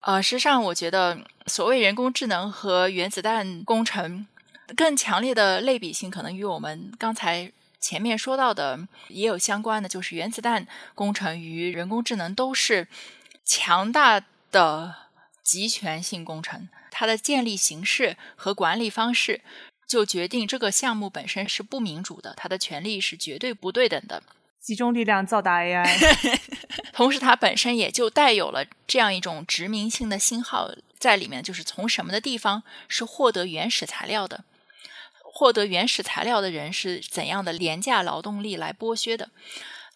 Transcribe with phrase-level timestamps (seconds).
[0.00, 4.26] 呃，实际上我觉得所谓人工智能和原子弹工程
[4.74, 12.88] 更强烈的类比性，可能与我们刚才前面说到的也有相关的，就是原子弹工程与人工智能都是
[13.44, 14.94] 强大的
[15.42, 19.42] 集权性工程，它的建立形式和管理方式
[19.86, 24.22] 就决定这个项目本身是不民主的，它的权利是绝对不对等的。
[24.60, 26.38] 集中力量造大 AI，
[26.92, 34.44] 同时它本身也就带有了这样一种殖民性的信号在里面，就是从什么的地方是获得原始材料的，
[35.22, 39.30] 获得原始材料的人是怎样的廉价劳动力来剥削的，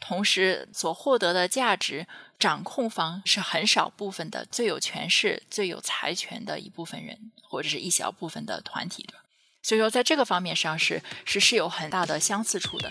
[0.01, 2.07] 同时所获得的价值
[2.39, 9.15] 掌控方是很少部分的最有权势、最有财权的一部分人，或者是一小部分的团体的。
[9.63, 12.91] 所以说，在这个方面上是是是有很大的相似处的。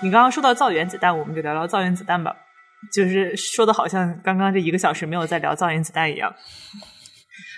[0.00, 2.36] 你刚刚说到造原子弹，我们就聊聊造原子弹吧。
[2.92, 6.32] 就是说的好像刚刚这一个小时没有在聊造原子弹一样。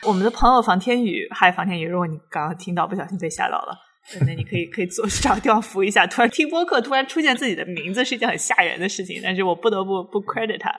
[0.07, 3.77] 我们的朋友房天宇，嗨，房天宇，如果你刚刚听到不小心被吓到了，
[4.27, 6.07] 那你可以可以做找地方扶一下。
[6.07, 10.71] 突然听播客，突然出现自己的名字是一件很吓人的事情，但是我不得不不 credit 他。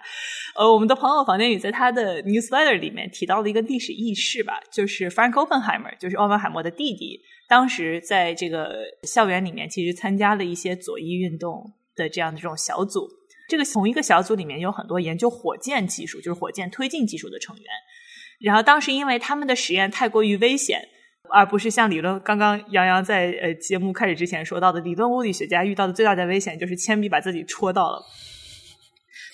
[0.55, 7.22] 呃，我们的朋友房间宇在他的 newsletter 里面提到了一个历史轶事吧，就是 Frank Oppenheimer，就是奥本海默的弟弟。
[7.47, 13.08] 当时在这个校园里面，其实参加了一些左翼运动的这样的这种小组。
[13.47, 17.66] 这个同一个小组里面有很多研究火箭技术，就是火箭推进技术的成员。
[18.39, 20.81] 然后当时因为他们的实验太过于危险，
[21.30, 28.03] 而不是像理论刚刚杨洋在呃节目开始之前说到的，理论物理学家遇到的最大的危险就是铅笔把自己戳到了。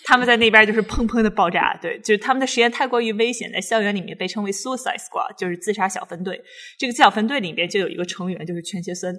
[0.06, 6.42] 他们在那边就是砰砰的爆炸，对，就是他们的实验太过于危险，在校园里面被称为 “suicide squad”，就是自杀小分队。
[6.78, 9.14] 这个小分队里面就有一个成员，就是钱学森。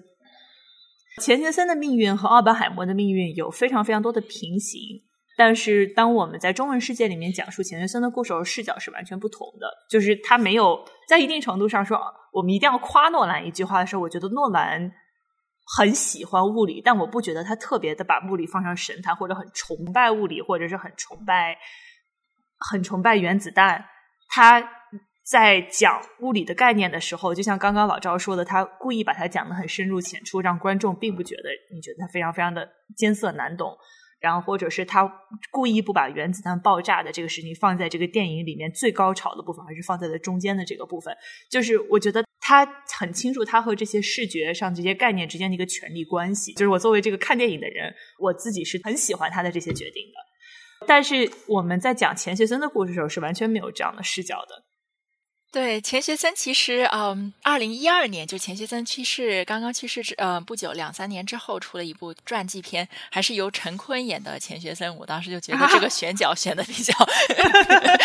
[1.20, 4.80] 钱学森的命运和奥本海默的命运有非常非常多的平行，
[5.36, 9.68] 但是当我们在中文世界里面讲述钱学森的故事，视角是完全不同的。
[9.90, 11.98] 就是他没有在一定程度上说，
[12.32, 14.92] 我们一定要夸诺兰一句话的时候，我觉得诺兰。
[15.76, 21.58] 很喜欢物理，但我不觉得他特别的把物理放上神坛，或者很崇拜物理，或者是很崇拜、
[22.70, 23.84] 很崇拜原子弹。
[24.30, 24.66] 他
[25.22, 33.76] 在讲物理的概念的时候，就像刚刚老赵说的，他故意把它讲的很深入浅出，让观众并不觉得你觉得他非常非常的艰涩难懂。
[34.20, 35.10] 然后，或者是他
[35.50, 41.14] 故意不把原子弹爆炸的这个事情放在这个电影里面最高潮的部分，而是放在了中间的这个部分。
[41.50, 42.24] 就是我觉得。
[42.40, 42.64] 他
[42.98, 46.54] 很清楚他和这些视觉上这些概念之间的一个权力关系。
[46.54, 50.86] 就是我作为这个看电影的人，我自己是很喜欢他的这些决定的。
[50.86, 54.64] 但是我们在讲钱学森的故事的时候，是完全没有这样的视角的。
[55.50, 64.94] 对钱学森，其实嗯，二零一二年就钱学森去世，刚刚去世之呃不久，两三年之后出了一部传记片，还是由陈坤演的钱学森。
[64.98, 66.92] 我当时就觉得这个选角选的比较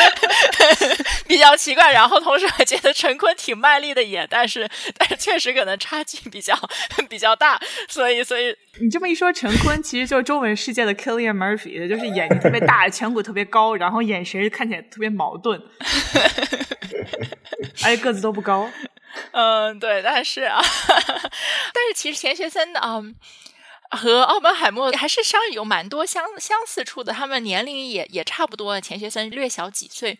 [1.27, 6.57] 比较奇怪，然后同时还觉得陈坤挺卖力的演，但是但是确实可能差距比较
[7.09, 7.59] 比较大，
[7.89, 15.61] 所以所以你这么一说，陈坤其实就是中文世界的 Killian Murphy，就是眼睛特别大， 颧骨特别高，然后眼神看起来特别矛盾。
[17.83, 18.69] 而且个子都不高，
[19.31, 23.01] 嗯，对，但是啊， 但是其实钱学森啊
[23.91, 30.17] 和奥本海默还是相有蛮多相相似处的，他们年龄也也差不多，钱学森略小几岁，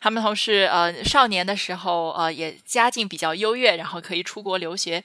[0.00, 5.04] 他们同时呃少年的时候呃也家境比较优越，然后可以出国留学，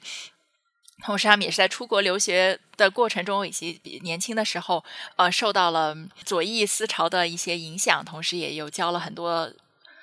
[1.04, 4.82] 同时他们也是在出国留学的过程中以及年轻的时候
[5.16, 5.94] 呃受到了
[6.24, 9.52] 左翼思潮的一些影响，同时也有交了很多。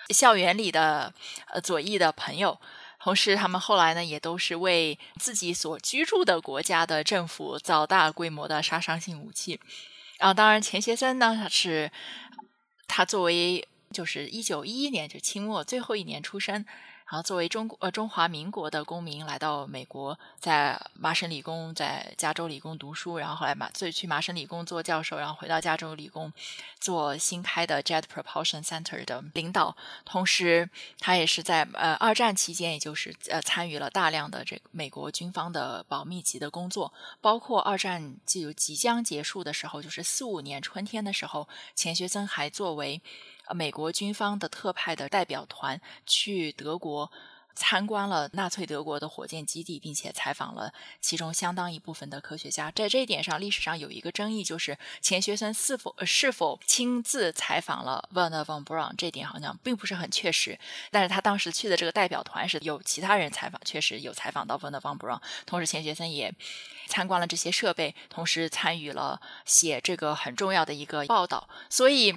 [0.10, 1.14] 校园里的
[1.48, 2.60] 呃左翼的朋友，
[3.00, 9.60] 同时他们后来呢也都是为自己所居住的国家的政府造大规模的杀伤性武器。
[10.18, 11.92] 然后，当然钱学森呢他是
[12.88, 16.66] 他作为就是一九一一年就清末最后一年出生。
[17.14, 26.34] 然后作为中国呃中华民国的公民来到美国，在麻省理工在加州理工读书，然后后来麻最去麻省理工做教授，然后回到加州理工
[26.80, 29.78] 做新开的 Jet Propulsion Center 的领导。
[30.04, 30.68] 同时，
[30.98, 36.92] 他也是在呃二战期间，也就是呃参与了大量的这个美国军方的保密级的工作，
[37.22, 43.00] 包括二战就即将结束的时候，就是四五年春天的时候，钱学森还作为。
[43.52, 47.12] 美国军方的特派的代表团去德国
[47.56, 52.72] 参观了纳粹德国的火箭基地，并且采访了其中相当一部分的科学家。
[52.72, 60.58] 在这一点上，历史上有一个争议，就是钱学森是否是否亲自采访了 Werner von Braun，这点好像并不是很确实。
[60.90, 65.22] 但是他当时去的这个代表团是有其他人采访，确实有采访到 Werner von Braun。
[65.46, 66.34] 同时，钱学森也
[66.88, 71.48] 参观了这些设备，同时参与了写这个很重要的一个报道。
[71.70, 72.16] 所以。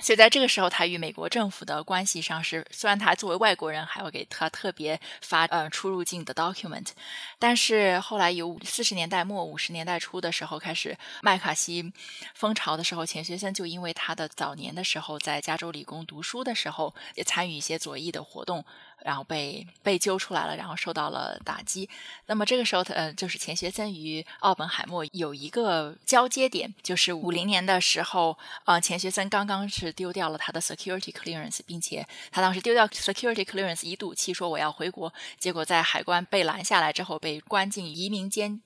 [0.00, 6.86] 所以在这个时候，他与美国政府的关系上是，虽然他作为外国人还要给他特别发呃出入境的 document，
[7.38, 11.92] 但是后来有四十年代末五十年代初的时候开始麦卡锡
[12.32, 18.64] 风潮的时候，钱学森就因为他的早年的时候在加州理工读书的时候也参与一些左翼的活动。
[19.04, 21.88] 然后被被揪出来了，然后受到了打击。
[22.26, 38.60] 那么这个时候，他呃，就是钱学森与奥本海默有一个交接点，就是五零年的时候，呃，钱学森刚刚是丢掉了他的 security clearance，并且他当时丢掉 security clearance，一赌气说我要回国，结果在海关被拦下来之后，被关进移民监。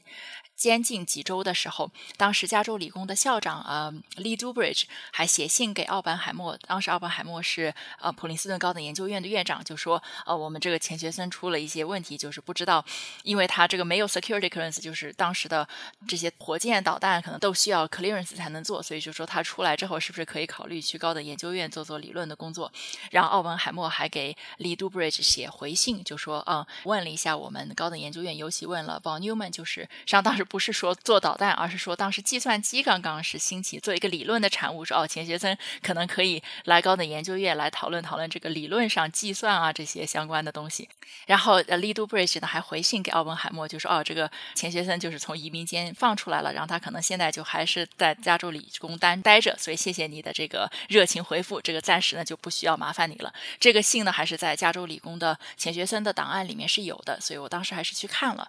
[0.63, 12.85] 监禁几周的时候，当时加州理工的校长呃 Lee Dubridge 还写信给奥本海默，当时奥本海默是呃普林斯顿高等研究院的院长，就说呃我们这个钱学森出了一些问题，就是不知道，
[13.25, 15.67] 因为他这个没有 security clearance，就是当时的
[16.07, 22.71] 这些火箭导弹可能都需要 clearance 才能做，所以就说他出来之后是不是可以考虑去高等研究院做做理论的工作。
[23.11, 30.47] 然后奥本海默还给 Lee Dubridge 写回信，就说嗯问了一下我们高等研究院，尤其问了 von Neumann，就是上当时。
[30.53, 34.85] 不是说做导弹，而是说当时计算机刚刚是兴起，做一个理论的产物。
[34.85, 40.87] 说哦，钱学森可能可以来高等研究院来讨论讨论这个理论上计算啊这些相关的东西。
[41.25, 53.33] 然后呃，Lee Dubridge 呢还回信给奥本海默，就说哦，这个钱学森就是从移民间放出来了，然后他可能现在就还是在加州理工单待着，所以谢谢你的这个热情回复，这个暂时呢就不需要麻烦你了。
[53.59, 58.47] 这个信呢还是在加州理工的钱学森的档案里面是有的，所以我当时还是去看了。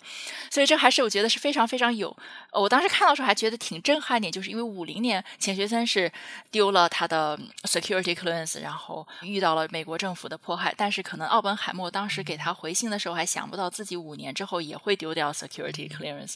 [0.51, 1.92] 所以这还是我觉得是非常非常。
[1.93, 2.15] 有，
[2.51, 6.11] 我当时看到时候还觉得挺震撼的，就是因为五零年钱学森是
[6.51, 16.35] 丢了他的 security clearance，然后遇到了美国政府的迫害，但是可能奥本海默当时给他回信的时候还想不到自己五年之后也会丢掉 security clearance，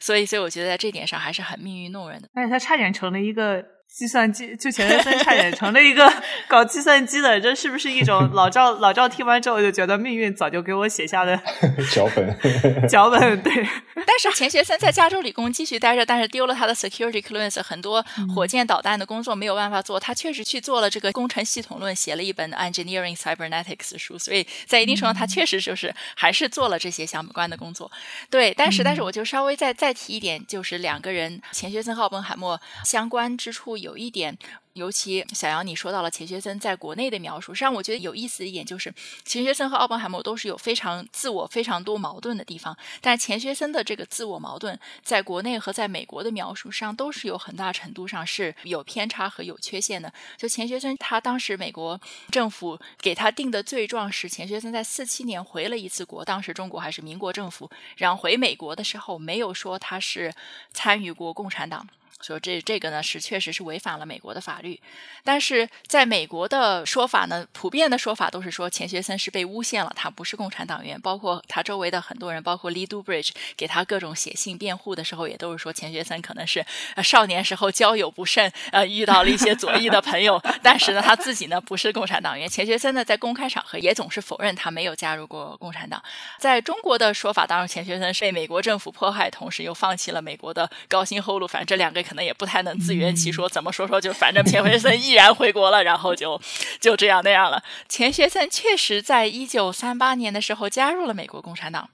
[0.00, 3.64] 所以所以我觉得在这点上还是很命运弄人的，而且他差点成了一个。
[3.88, 6.12] 计算机就钱学森差点成了一个
[6.48, 8.72] 搞计算机的，这是不是一种老赵？
[8.74, 11.34] 老赵听完之后就觉得命运早就给我写下的
[11.94, 13.52] 脚本，脚本对。
[14.06, 18.04] 但是钱学森在加州理工继续待着，但是丢了他的 security clearance，很多
[18.34, 19.98] 火箭导弹的工作没有办法做。
[19.98, 27.90] 他确实去做了这个工程系统论，写了一本 engineering cybernetics 书，所以在一定程度上，他确实就是还是做了这些相关的工作。
[28.28, 33.75] 对，但是但是我就稍微再再提一点，就是两个人钱学森和奥本海默相关之处。
[33.76, 34.36] 有一点。
[34.74, 38.92] 尤其小杨，你说到了钱学森在国内的描述，实际上我觉得有意思的一点就是，
[39.24, 42.76] 钱学森和奥本海默都是有非常自我、非常多矛盾的地方。
[43.00, 50.12] 但钱学森的这个自我矛盾，在国内和在美国的描述上都是有很大程度上是有偏差和有缺陷的。
[50.36, 51.98] 就钱学森，他当时美国
[52.30, 60.34] 政府给他定的罪状是，钱学森在四七年回了一次国，当时中国还是民国政府，然后回美国的时候没有说他是
[60.74, 61.88] 参与过共产党。
[62.22, 64.80] 说这这个呢是确实是违反了美国的法律，
[65.22, 70.98] 但是在美国的说法呢，普遍的说法都是说钱学森是被诬陷了，他不是共产党员。
[71.00, 76.64] 包括他周围的很多人，包括 Lee Dubridge 给他各种写信辩护的时候，也都是说钱学森可能是
[77.04, 80.42] 少年时候交友不慎，呃，遇到了一些左翼的朋友。
[80.62, 82.48] 但是呢，他自己呢不是共产党员。
[82.48, 86.02] 钱学森呢在公开场合也总是否认他没有加入过共产党。
[86.38, 92.05] 在中国的说法，当中钱学森是被美国政府迫害，同时又放弃了美国的高薪厚禄，反正这两个。
[92.06, 96.40] 可能也不太能自圆其说，怎么说说就反正钱学森毅然回国了，然后就
[96.80, 97.62] 就这样那样了。
[97.88, 101.90] 钱学森确实在一九三八年的时候加入了美国共产党。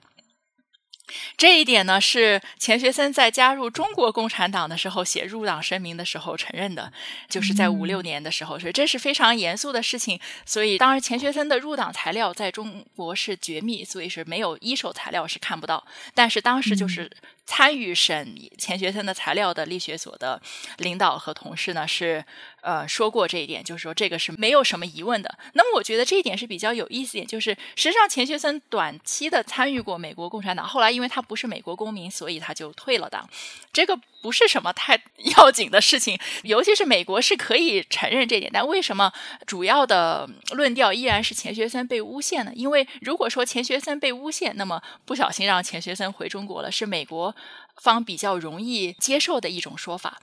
[1.36, 6.90] 这一点呢，是钱学森在加入中国共产党的时候写入党声明的时候承认的，
[7.28, 10.18] 就是在五六年的时候，所以这是非常严肃的事情。
[10.46, 15.84] 所以当时钱学森的入党材料在中国是绝密，所以是没有一手材料是看不到。
[16.14, 17.10] 但是当时就是
[17.46, 20.40] 参与审钱学森的材料的力学所的
[20.78, 22.24] 领导和同事呢是。
[22.62, 25.36] 呃，说过这一点，就是说这个是没有什么疑问的。
[25.54, 33.28] 那么我觉得这一点是比较有意思点，就是实际上钱学森短期的参与过美国共产党，后来因为他不是美国公民，所以他就退了党。
[33.72, 35.02] 这个不是什么太
[35.36, 38.50] 要紧的事情，尤其是美国是可以承认这点。
[38.54, 39.12] 但为什么
[39.44, 42.52] 主要的论调依然是钱学森被诬陷呢？
[42.54, 47.34] 因为如果说钱学森被诬陷，那么不小心让钱学森回中国了，是美国
[47.82, 50.22] 方比较容易接受的一种说法。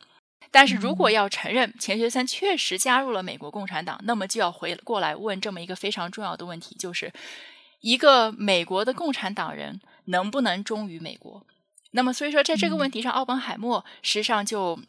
[0.52, 7.14] 但是如果要承认钱学森确实加入了美国共产党，那么就要回过来问这么一个非常重要的问题，就是
[7.82, 11.46] 一个美国的共产党人能不能忠于美国？
[11.92, 14.80] 那么，所以说，在这个问题上，奥本海默实际上就。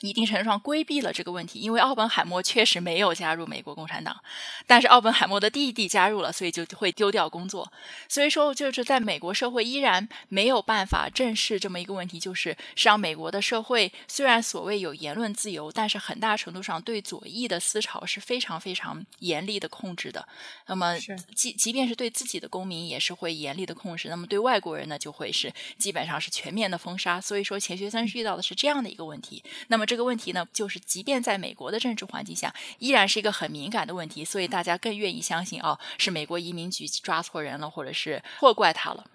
[0.00, 4.18] 一定程度上规避了这个问题，因为奥本海默确实没有加入美国共产党，
[4.66, 7.70] 但是奥本海默的弟弟加入了，所以就会丢掉工作。
[8.08, 20.26] 所以说，就是在美国社会依然没有办法正视这么一个问题，就是实际上美国的社会虽然所谓有言论自由，但是很大程度上对左翼的思潮是非常非常严厉的控制的。
[20.66, 20.98] 那么，
[21.36, 27.20] 即即便是对自己的公民也是会严厉的控制，那么对外国人呢，就会是基本上是全面的封杀。
[27.20, 29.44] 所以说，钱学森遇到的是这样的一个问题。
[29.68, 29.86] 那么。
[29.90, 39.10] 这个问题呢，就是即便在美国的政治环境下，依然是一个很敏感的问题，所以大家更愿意相信哦，是美国移民局抓错人了，或者是错怪他了。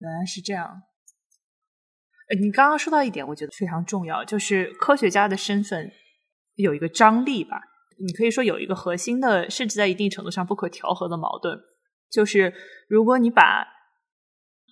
[0.00, 0.82] 原来是这样。
[2.38, 5.90] 你刚刚说到一点，我觉得非常重要，就是科学家的身份
[6.56, 7.58] 有一个张力吧？
[8.06, 11.58] 你可以说有一个核心的，甚至在一定程度上不可调和的矛盾，
[12.10, 12.52] 就是
[12.86, 13.66] 如果你把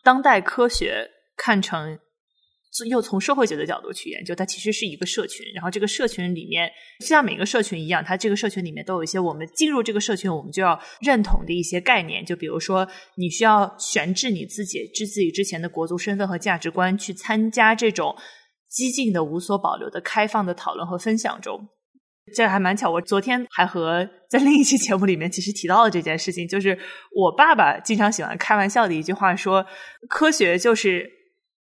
[0.03, 1.99] 当代科学看成。
[2.89, 5.47] 又从社会学的角度去研究，它其实是一个社群。
[5.55, 12.27] 然后这个社群里面，就像每个社群一样，它这个社群里面都有一些我们进入这个社群我们就要认同的一些概念。
[12.27, 18.17] 就比如说，你需要悬置你自己之自己之前的国族身份和价值观，去参加这种
[18.69, 21.69] 激进的、无所保留的、开放的讨论和分享中。
[22.35, 26.77] 这还蛮巧，我昨天还和在另一期节目里面其实提到了这件事情，就是
[27.15, 29.65] 我爸爸经常喜欢开玩笑的一句话说
[30.11, 31.09] ：“科学就是。”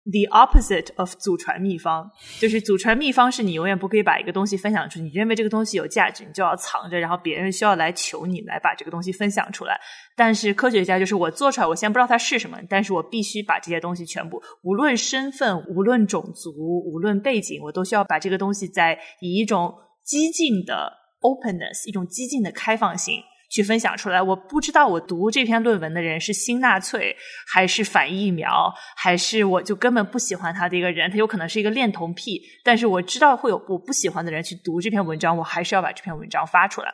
[0.09, 2.09] The opposite of 祖传秘方，
[2.39, 5.01] 就是祖传秘方是你永远不可以把一个东西分享出去。
[5.01, 9.77] 你认为这个东西有价值，你就要藏着，然后别人需要来求你来把这个东西分享出来。
[10.15, 16.53] 但是科学家就是我做出来，我先不知道它是什么，但是我必须把这些东西全部，无论身份、无论种族、
[16.85, 23.21] 无论背景，我都需要把这个东西在以一种激进的 openness，一种激进的开放性。
[23.49, 27.15] 去分享出来，我不知道我读这篇论文的人是新纳粹，
[27.51, 32.41] 还是反疫苗，还是我就根本不喜欢他的一个人，他有可能是一个恋童癖。
[32.63, 36.93] 但是我知道会有我不喜欢的人去读这篇文章，我还是要把这篇文章发出来。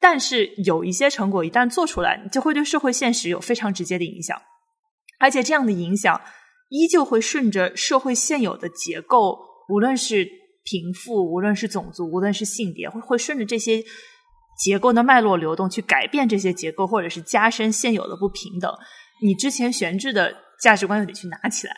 [0.00, 4.40] 但是有一些成果一旦做出来，就会对社会现实有非常直接的影响，
[5.18, 6.20] 而且这样的影响
[6.68, 9.36] 依旧会顺着社会现有的结构，
[9.68, 10.24] 无论是
[10.62, 13.82] 贫富，无论是种族，无论是性别，会会顺着这些。
[14.58, 18.72] 结构的脉络流动，去改变这些结构，或者是加深现有的不平等。
[19.22, 21.74] 你之前悬置的价值观又得去拿起来。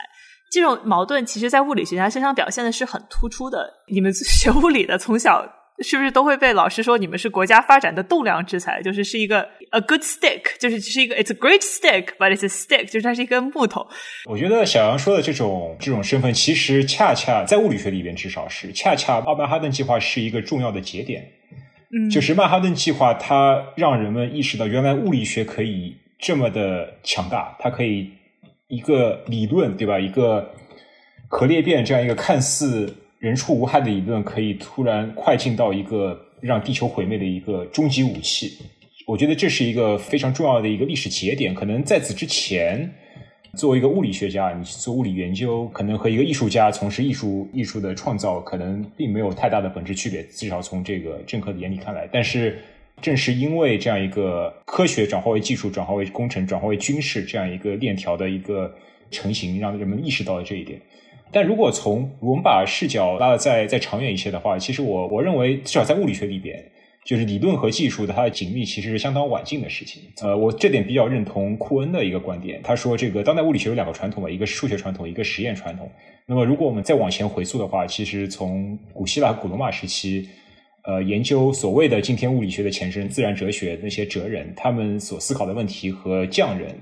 [0.50, 3.68] 这种矛盾，其实在物理学家身上表现的是很突出的。
[3.88, 5.44] 你们 学物理的，从小
[5.82, 8.80] 是不是都会被老师说你们是国家发展的栋梁之才？
[8.80, 9.40] 就是是一个
[9.72, 13.86] a good stick，就是是一个 it's a great stick，but it's a stick，就是它是一根木头。
[14.30, 21.28] 我觉得小杨说的这种这种身份，其实恰恰在物理学里边，至少是恰恰奥曼哈顿计划是一个重要的节点。
[22.10, 28.10] 就是曼哈顿计划，它让人们意识到，原来物理学可以这么的强大，它可以
[28.68, 29.98] 一个理论，对吧？
[29.98, 30.50] 一个
[31.28, 38.58] 核裂变这样一个看似人畜无害的理论，可以突然快进到一个让地球毁灭的一个终极武器。
[39.06, 41.54] 我觉得这是一个非常重要的一个历史节点。
[41.54, 42.92] 可能在此之前。
[43.56, 50.22] 作为一个物理学家，你去做物理研究，可能和一个艺术家从事艺术艺术的创造，可能并没有太大的本质区别。
[50.24, 52.58] 至少从这个政客的眼里看来，但是
[53.00, 58.72] 正是因为这样一个科学转化为技术、转化为工程、转化为军事这样一个链条的一个
[59.10, 60.78] 成型，让人们意识到了这一点。
[61.32, 66.62] 但如果从我们把视角拉的再再长远一些的话，其实我我认为，至少在物理学里边。
[67.06, 70.02] 就是理论和技术的它的紧密其实是相当晚近的事情。
[70.20, 72.60] 呃，我这点比较认同库恩的一个观点。
[72.64, 75.88] 他说，这个当代物理学有两个传统吧，一个是数学传统，一个实验传统。
[76.26, 80.28] 那么，如果我们再往前回溯的话，其实从古希腊、古罗马时期，
[80.82, 86.76] 呃，研究所谓的今天物理学的前身——自然哲学，那些哲人他们所思考的问题和匠人。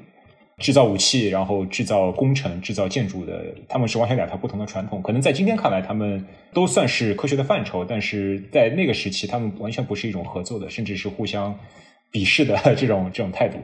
[0.58, 5.02] 制造武器，然后制造工程、制造建筑的，他们是完全两套不同的传统。
[5.02, 11.58] 可能在今天看来，他们都算是科学的范畴，但是在那个时期，他们完全不是一种合作的，甚至是互相
[12.12, 13.58] 鄙视的这种这种态度。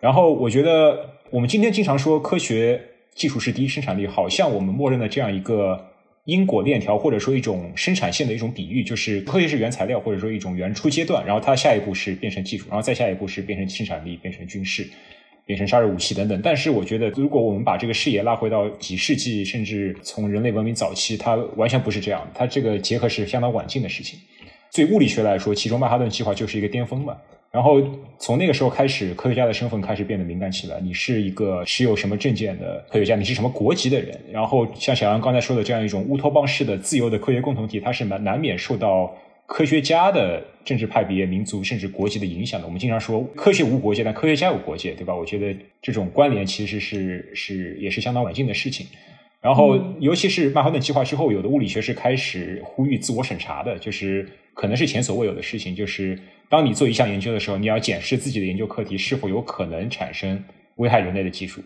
[0.00, 2.80] 然后，我觉得我们今天经常说科学
[3.14, 5.88] 技术是第一生产力，好像我们默认的这样一个
[6.24, 14.88] 因果链条，或者说一种生产线的一种比喻，就是科学是原材料，或者说一种原初阶段，然后它下一步是变成技术，然后再下一步是变成生产力，变成军事。
[15.48, 22.28] 变成杀人武器等等，但是我觉得，如果我们把这个视野拉回到几世纪，甚至从人类文明早期，它完全不是这样。
[22.34, 24.20] 它这个结合是相当晚近的事情。
[24.74, 27.16] 对物理学来说，其中曼哈顿计划就是一个巅峰嘛。
[27.50, 27.80] 然后
[28.18, 30.78] 从那个时候开始，科学家的身份开始变得敏感起来。
[30.82, 33.16] 你是一个持有什么证件的科学家？
[33.16, 34.20] 你是什么国籍的人？
[34.30, 39.16] 然后像小杨刚才说的这样一种乌托邦式的自由的科学共同体，它是难难免受到
[39.48, 42.66] 科学家的政治派别、民族甚至国籍的影响的。
[42.66, 45.16] 我们经常说科学无国界，但科学家有国界，对吧？
[45.16, 48.86] 我觉得这种关联其实是是也是相当稳定的事情。
[49.40, 55.74] 然后，尤其是曼哈顿计划之后，有的物理学是开始呼吁自我审查的，就是可能是前所未有的事情。
[55.74, 56.18] 就是
[56.50, 60.44] 当你做一项研究的时候，你要检视自己的研究课题是否有可能产生
[60.76, 61.62] 危害人类的技术。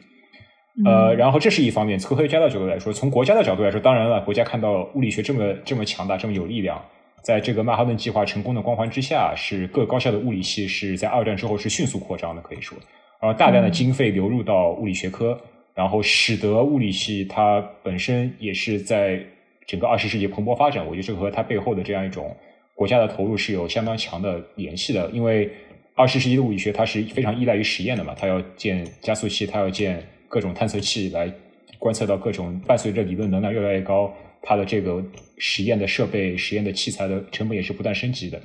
[0.86, 6.80] 呃，然后这是一方面，从科学家的角度来说，从国家的角度来说，当然了，国家看到物理学这么这么强大，这么有力量。
[7.22, 12.76] 在这个曼哈顿计划成功的光环之下，是各高校的物理系是在二战之后是迅速扩张的，可以说，
[13.20, 15.40] 然后大量的经费流入到物理学科，
[15.74, 19.20] 然后使得物理系它本身也是在
[19.66, 20.84] 整个二十世纪蓬勃发展。
[20.84, 22.36] 我觉得这个和它背后的这样一种
[22.74, 25.48] 国家的投入是有相当强的联系的，因为
[25.94, 31.32] 二十世纪的物理学它是非常依赖于实验的嘛，它要建加速器，它要建各种探测器来
[31.78, 34.12] 观测到各种伴随着理论能量越来越高。
[34.42, 35.02] 它的这个
[35.38, 38.40] 实验的设备、实验的器材的成本也是不断升级的。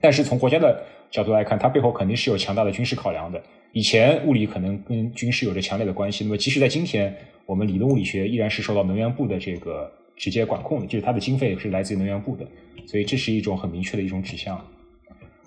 [0.00, 3.40] 但是从国家的角度来看，它背后肯定是有强大的军事考量的。
[3.72, 7.14] 以前物理可能跟军事有着强烈的关系，那么即使在今天，
[7.46, 12.44] 我们理论物理学依然是受到能源部的这个直接管控的，就是它的经费是来自于能源部的。
[12.86, 14.60] 所以这是一种很明确的一种指向。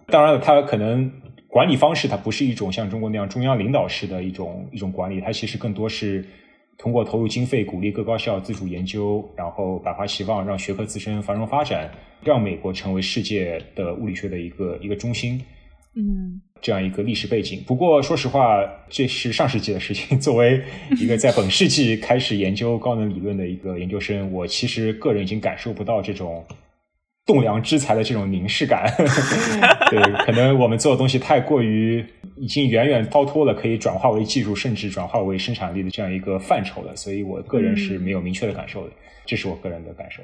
[0.07, 1.11] 当然了，它可能
[1.47, 6.25] 管理方式它不是一种像中国那样中央领导式的一种一种管理，它其实更多是。
[6.77, 11.89] 通过投入经费，鼓励各高校自主研究，然后百花齐放，让学科自身繁荣发展，
[12.21, 15.41] 让美国成为世界的物理学的一个一个中心。
[15.95, 17.63] 嗯，这样一个历史背景。
[17.67, 20.19] 不过，说实话，这是上世纪的事情。
[20.19, 20.59] 作为
[20.99, 26.43] 一个在本世纪开始研究高能理论的一个研究生，我其实个人已经感受不到这种。
[27.25, 28.85] 栋梁之才的这种凝视感，
[29.89, 38.93] 对，可能我们做的东西太过于已经远远超脱了可以转化为技术，甚至转化为生产力的这样一个范畴了，所以我个人是没有明确的感受的，
[39.25, 40.21] 这是我个人的感受。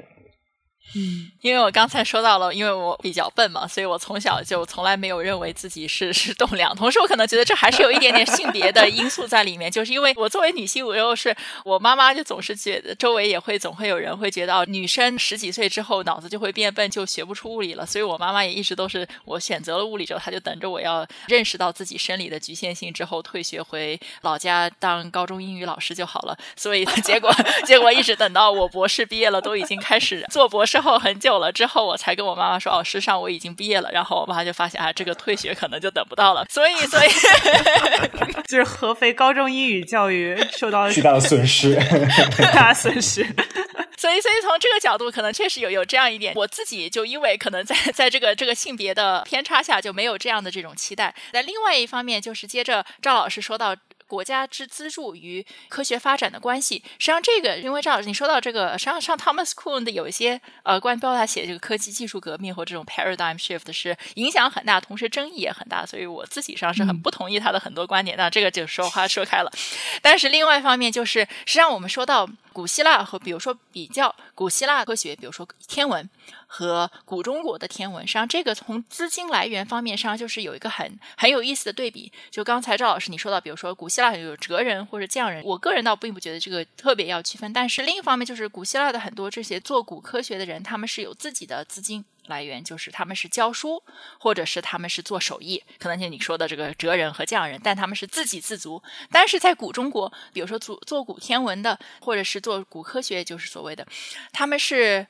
[0.94, 6.74] 嗯，因为我刚才说到了，因为我比较笨嘛，所以我从小就从来没有认为自己是是栋梁。
[6.74, 17.86] 同时，我可能觉得这还是有一点点性别的因素在里面，就是因为我作为女性，我又是我妈妈就总是觉得周围也会总会有人会觉得，女生十几岁之后脑子就会变笨，就学不出物理了。
[17.86, 26.36] 所以我妈妈也一直都是我选择了物理之后，她就等着我要认识到自己生理的局限性之后，退学回老家当高中英语老师就好了。
[26.56, 27.32] 所以结果
[27.64, 30.79] 结果一直等到我博士毕业了，都已经开始做博士。
[30.80, 36.44] 后很久了之后，我才跟我妈妈说：“哦，事实际上我已经毕业了。”然后我妈就发现啊，这个退学可能就等不到了。
[36.50, 37.08] 所以，所以
[38.48, 41.74] 就是合肥高中英语教育受到了巨大的损失，
[42.52, 43.24] 大损失。
[43.96, 46.32] 所以，所以从这个角度，可能确实有有这样一点。
[46.34, 51.14] 我自己就因为可能在 在这个这个性别的偏差下，就没有这样的这种期待。
[51.32, 53.76] 那另外一方面，就是接着赵老师说到。
[54.10, 68.16] 国家之资助与科学发展的关系，实际上这个，因为赵老师你说到这个，实际上上 Thomas Kuhn 的有一些呃，关于包括他写这个科技技术革命或这种 paradigm shift 是影响很大，同时争议也很大，所以我自己上是很不同意他的很多观点。
[68.16, 69.52] 那这个就说话说开了。
[70.02, 76.10] 但是另外一方面就是，实际上我们说到古希腊和比如说比较古希腊科学，比如说天文。
[76.52, 82.12] 和古中国的天文，实际上这个从资金来源方面上就是有一个很很有意思的对比。
[82.28, 87.52] 就刚才赵老师你说到，比如说古希腊有哲人或者匠人，我个人倒并不觉得这个特别要区分。
[87.52, 93.80] 但是另一方面，就是古希腊的很多这些做古科学的人，他们是有自己的资金来源，就是他们是教书，
[94.18, 98.82] 或者是他们是做手艺，可能像你说的这个哲人和匠人，但他们是自给自足。
[99.12, 103.86] 但是在古中国，比如说做做古天文的，或者是做古科学，就是所谓的，
[104.32, 105.06] 他们是。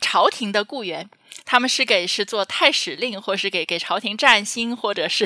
[0.00, 1.08] 朝廷的雇员，
[1.44, 5.24] 他们是给是做太史令，或是给给朝廷占星，或者是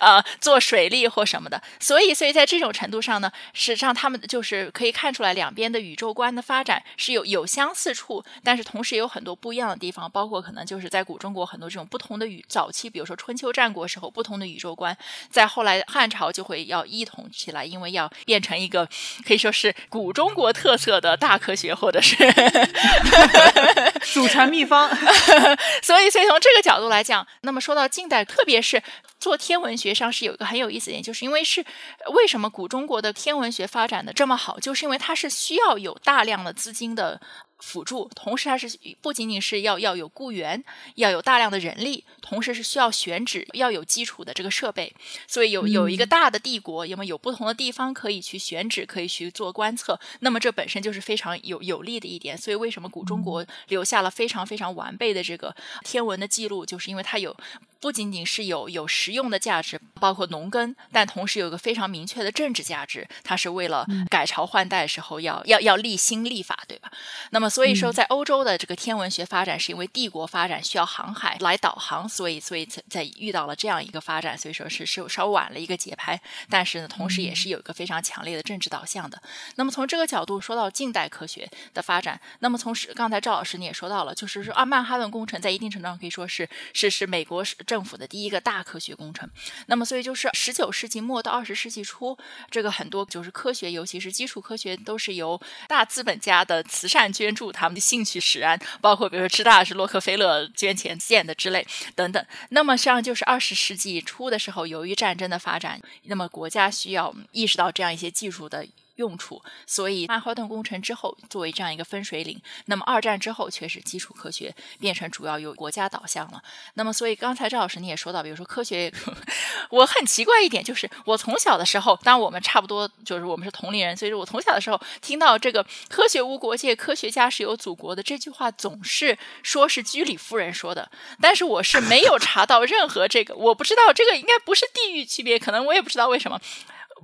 [0.00, 1.62] 呃做水利或什么的。
[1.78, 10.10] 所以，所以在这种程度上呢，实际上他们就是可以看出来，两边的宇宙观的发展是有有相似处，但是同时也有很多不一样的地方。
[10.10, 14.96] 包括可能就是在古中国很多这种不同的宇早期，比如说春秋战国时候不同的宇宙观，
[15.30, 18.88] 在后来汉朝就会要一统起来，因为要变成一个
[19.26, 22.16] 可以说是古中国特色的大科学，或者是。
[24.02, 24.88] 祖传秘方，
[25.82, 28.82] 所以，所以从这个角度来讲，那么说到近代，特别是
[29.18, 31.64] 做天文学上是有一个很有意思点，就是因为是
[32.12, 37.20] 为什么古中国的天文学发展的这么好，就是因为它是需要有大量的资金的。
[37.60, 40.62] 辅助，同时它是不仅仅是要要有雇员，
[40.96, 44.92] 要有大量的人力，同时是需要选址，要有基础的这个设备。
[45.26, 52.36] 所以有有一个大的帝国，因为有不同的地方可以去选址，可以去做观测，那么这本身就是非常有有利的一点。
[52.36, 57.36] 所以为什么古中国留下了非常非常完备的这个天文的记录，就是因为它有。
[57.82, 66.92] 不仅仅是有有实用的价值，包括农耕，但同时有一个非常明确的政治价值，它是为了改朝换代时候要要要立新立法，对吧？
[67.30, 79.20] 那么所以说，在欧洲的这个天文学发展，是因为帝国发展需要航海来导航，所以所以在在遇到了这样一个发展，所以说是是稍晚了一个节拍，但是呢，同时也是有一个非常强烈的政治导向的。
[79.56, 89.28] 那么从这个角度说到近代科学的发展，那么从是刚才赵老师你也说到了，就是说啊，曼哈顿工程在一定程度上可以说是是是美国政府的第一个大科学工程。
[89.66, 92.16] 那么所以就是十九世纪末到二十世纪初，
[92.50, 102.24] 这个很多就是科学，尤其是基础科学，都是由大资本家的慈善捐助，他们的兴趣使然，包括比如说吃大是洛克菲勒捐钱建的之类等等。
[102.48, 108.66] 那么实际上就是二十世纪初的时候，由于战争的发展，那么国家需要意识到这样一些技术的。
[109.00, 116.42] 用处，所以曼哈顿工程之后作为这样一个分水岭，那么二战之后却是基础科学变成主要由国家导向了。
[116.74, 118.92] 那么，所以刚才赵老师你也说到，比如说科学，
[119.70, 130.90] 我很奇怪一点就是，我从小的时候，当然我们差不多就是我们是同龄人，所以说我从小的时候听到这个“科学无国界，科学家是有祖国的”这句话，总是说是居里夫人说的，
[131.22, 136.38] 但是我是没有查到任何这个，我不知道这个应该不是地域区别，可能我也不知道为什么。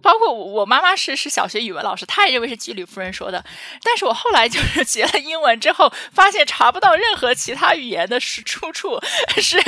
[0.02, 3.44] 包括我，我妈妈是是小学语文老师，她也认为是居里夫人说的。
[3.82, 9.00] 但是我后来就是学了英文之后，发现查不到任何其他语言的是出处
[9.40, 9.60] 是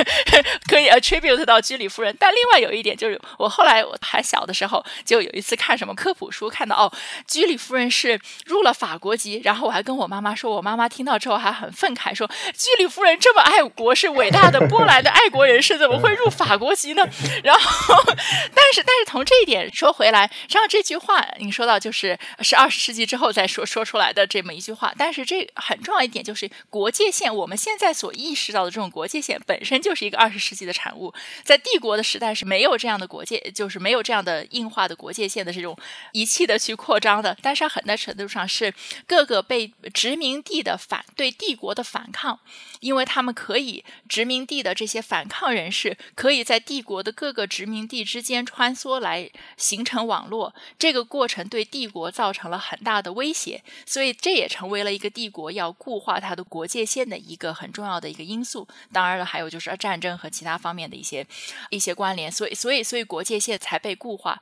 [0.67, 2.15] 可以 attribute 到居里夫人。
[2.19, 6.91] 但另外有一点就是，我后来我还小的时候，就有一次看什么科普书，看到哦，
[7.27, 9.41] 居里夫人是入了法国籍。
[9.43, 17.03] 然后我还跟我妈妈说，我妈妈听到之后还很愤慨，说居里夫人这么爱国，是伟大的波兰的爱国人士，怎么会入法国籍呢？
[17.43, 17.95] 然后，
[18.55, 20.18] 但是但是从这一点说回来。
[20.49, 35.77] 然后这句话，你说到就是是二十世纪之后再说说出来的这么一句话，但是这很重要一点就是国界线，我们现在所意识到的这种国界线本身就是一个二十世纪的产物，在帝国的时代是没有这样的国界，就是没有这样的硬化的国界线的这种
[36.13, 38.73] 仪器的去扩张的，但是很大程度上是
[39.05, 42.39] 各个被殖民地的反对帝国的反抗，
[42.79, 50.08] 因为他们可以殖民地的这些反抗人士可以在帝国的各个殖民地之间穿梭来形成。
[50.09, 58.67] 网络这个过程对帝国造成了很大的威胁，所以这也成为了一个帝国要固化它的国界线的一个很重要的一个因素。
[58.91, 61.25] 当然了，还有就是战争和其他方面的一些
[61.69, 64.41] 一些关联，所以所以所以国界线才被固化。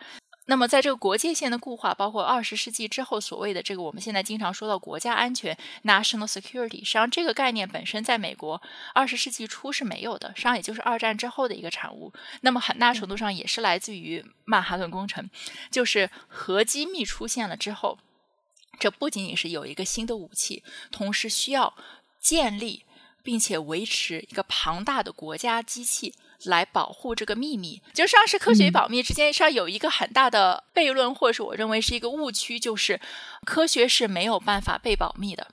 [0.49, 8.61] 那么，在这个国界线的固化，包括二十世纪之后所谓的这个我们现在经常说到国家安全 （national security），实际上这个概念本身在美国
[8.93, 12.13] 二十世纪初是没有的，实际上也就是二战之后的一个产物。
[12.41, 15.29] 那么很大程度上也是来自于曼哈顿工程，
[15.69, 17.99] 就是核机密出现了之后，
[18.79, 21.73] 这不仅仅是有一个新的武器，同时需要
[22.21, 22.85] 建立
[23.21, 26.13] 并且维持一个庞大的国家机器。
[26.45, 32.99] 来保护这个秘密，就是上是科学与保密之间是要有一个很大的悖论，或者是我认为是一个误区，就是
[33.45, 35.47] 科学是没有办法被保密的。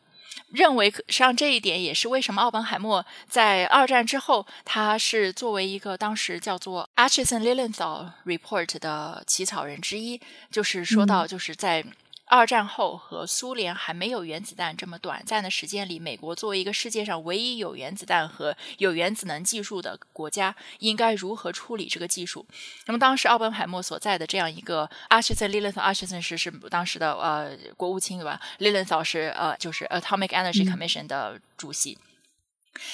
[0.52, 10.20] 认为上这一点也是为什么奥本海默在二战之后，他是作为一个当时叫做 Atchison-Lilienthal Report 的起草人之一，
[10.50, 11.84] 就是说到就是在。
[12.26, 22.46] 二战后和苏联还没有原子弹这么短暂的时间里，美国作为一个世界上唯一有原子弹和有原子能技术的国家，应该如何处理这个技术？
[22.86, 25.50] 那么当时奥本海默所在的这样一个阿什森
[25.94, 31.98] 什森是是当时的呃国务卿对吧？Lilienthal 是呃就是 Atomic Energy Commission 的主席，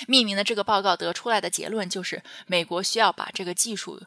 [0.08, 4.02] 命名的这个报告得出来的结论就是，美国需要把这个技术。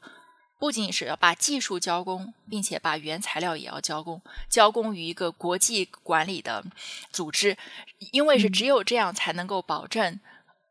[0.64, 6.64] 不仅仅是要把技术交工，并且把原材料也要交工，交工于一个国际管理的
[7.12, 7.58] 组织，
[8.14, 10.18] 因为是只有这样才能够保证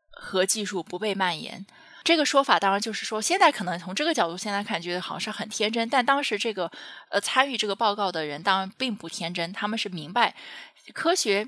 [0.09, 1.63] 核技术不被蔓延。
[2.03, 6.71] 这个说法当然就是说，现在可能从这个角度现在看，觉得好像是很天真，但当时这个
[7.11, 10.33] 呃参与这个报告的人当然并不天真，他们是明白
[10.91, 11.47] 科学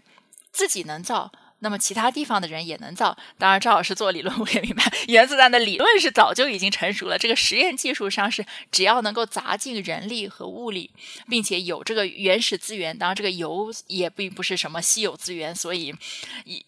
[0.52, 1.32] 自己能造。
[1.60, 7.18] 那么其他地方的人也能造，当然赵老师做理论我也明白，原子弹的理论是早就已经成熟了。
[7.18, 10.91] 这个实验技术上是只要能够砸进人力和物力，
[11.28, 15.96] 并且有这个原始资源，当然这个油也并不是什么稀有资源，所以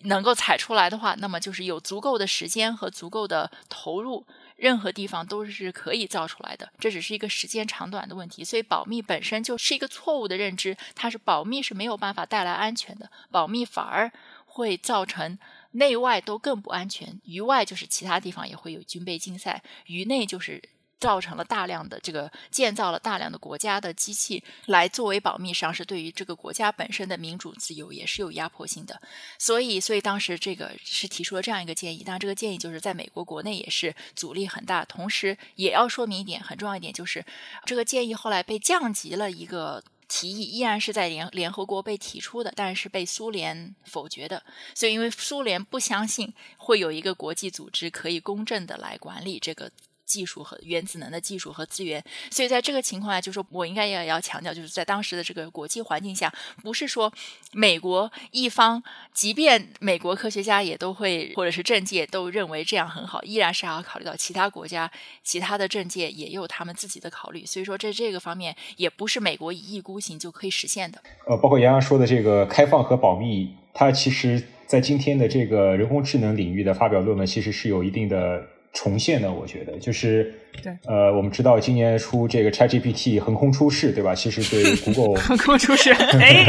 [0.02, 6.70] 能够采出来的话，那么就是有足够的时间和足够的投入，任何地方都是可以造出来的。
[6.80, 14.12] 这只是一个时间长短的问题，所以保密本身就是一个错误的认知，它是保密是没有办法带来安全的，保密反而。
[14.58, 15.38] 会造成
[15.74, 20.60] 内外都更不安全，于外就是其他地方也会有军备竞赛，于内就是
[21.00, 29.00] 造成了大量的这个建造了大量的国家的机器来作为保密上是对于这个国家本身的民主自由也是有压迫性的，
[29.38, 37.24] 所以所以当时这个是提出了这样一个建议，当然这个建议就是在美国国内也是阻力很大，同时也要说明一点很重要一点就是
[37.64, 39.84] 这个建议后来被降级了一个。
[40.08, 44.44] 提议依然是在联联合国被提出的，但是被苏联否决的。
[44.74, 49.72] 所以，因为苏联不相信会有一个国际组织可以公正的来管理这个。
[50.08, 57.12] 技术和原子能的技术和资源，所以在这个情况下，就是说我应该也要强调，就是在当时的这个国际环境下，不是说
[57.52, 58.82] 美国一方，
[59.14, 64.90] 即便美国科学家也都会，或者是政界都认为这样很好，依然是要考虑到其他国家、
[65.24, 67.46] 其他的政界也有他们自己的考虑。
[67.46, 71.04] 所以说，在这个方面，也不是美国一意孤行就可以实现的。
[71.28, 78.48] 呃，包括杨洋说的这个开放和保密，它其实在今天的这个人工智能领域的发表论文，其实是有一定的。
[78.78, 84.14] 重现的，我觉得就是对，呃，我们知道今年初这个 ChatGPT 横空出世，对吧？
[84.14, 86.46] 其实对 Google 横空出世， 哎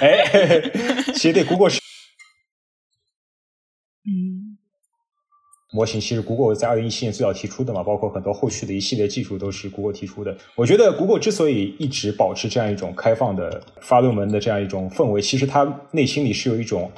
[0.00, 0.62] 哎，
[1.12, 1.78] 其实对 Google 是，
[4.08, 4.56] 嗯，
[5.74, 10.34] 模型其实 Google 在二零一七年最早提出的嘛，包括很多后续的一系列技术都是 Google 提出的。
[10.54, 16.90] 我觉得 Google 之所以一直保持这样一种开放的发论文的这样一种氛围，其实它内心里是有一种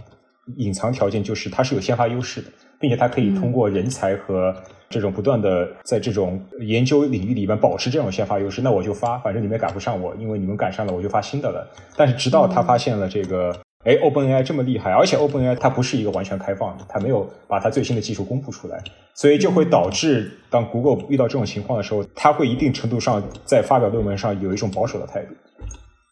[0.56, 2.48] 隐藏条件，就是它是有先发优势的。
[2.80, 4.54] 并且它可以通过人才和
[4.88, 11.68] 这种不断的在这种研究领域里边保持这种先发优势，那我就发，反正你们赶不上我，因为你们赶上了，我就发新的了。
[11.96, 18.82] 但是直到他发现了这个，哎，OpenAI 这么厉害，而且 OpenAI 它不是一个完全开放的，它没有把它最新的技术公布出来，
[19.14, 25.34] 所以就会导致当 Google 遇到这种情况的时候，它会一定程度上在发表论文上有一种保守的态度，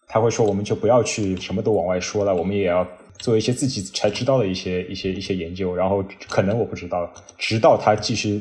[0.07, 2.87] 他会说我们就不要去什么都往外说了，我们也要。
[3.19, 8.41] 做一些自己才知道的一些一些一些研究，然后可能我不知道，直到他继续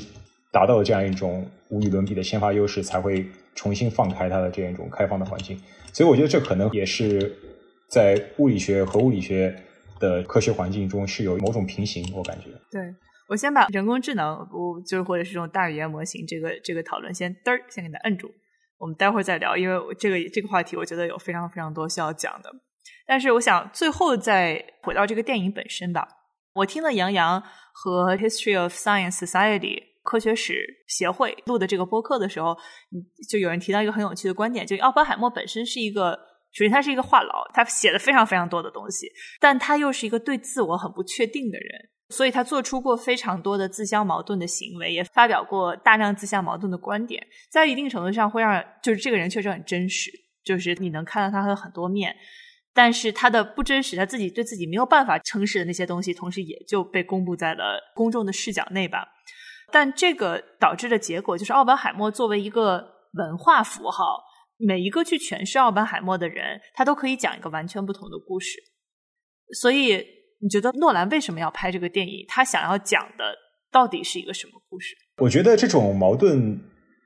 [0.51, 5.59] 达到了这样一种无与伦比的先发优势，才会重新放开它的这样一种开放的环境。
[5.93, 7.35] 所以我觉得这可能也是
[7.89, 9.55] 在物理学和物理学
[9.99, 12.05] 的科学环境中是有某种平行。
[12.13, 12.81] 我感觉，对
[13.29, 18.29] 我先把人工智能，不就是或者是这种大语言模型这个这个讨论先嘚儿先给它摁住，
[18.77, 22.51] 我们待会儿再聊，因为这个这个话题我觉得有非常非常多需要讲的。
[23.05, 26.07] 但是我想最后再回到这个电影本身吧。
[26.53, 32.57] 我听了杨洋和 History of Science Society 科学史协会录的这个播客的时候，
[33.29, 36.11] 就有人提到一个很有趣的观点，就奥本海默本身是一个，
[36.53, 50.09] 首先他是一个话痨，他写了非常非常多的东西，但他又是一个对自我很不确定的人，所以他做出过非常多的自相矛盾的行为，也发表过大量自相矛盾的观点，在一定程度上会让就是这个人确实很真实，
[50.45, 52.15] 就是你能看到他的很多面。
[52.77, 59.07] 但是他的不真实，他自己对自己没有办法诚实的那些东西，同时也就被公布在了公众的视角内吧。
[59.71, 64.21] 但这个导致的结果就是，奥本海默作为一个文化符号，
[64.57, 68.59] 每一个去诠释奥本海默的人，他都可以讲一个完全不同的故事。
[69.53, 70.05] 所以，
[70.41, 72.25] 你觉得诺兰为什么要拍这个电影？
[72.27, 73.33] 他想要讲的
[73.71, 74.93] 到底是一个什么故事？
[75.19, 76.59] 我觉得这种矛盾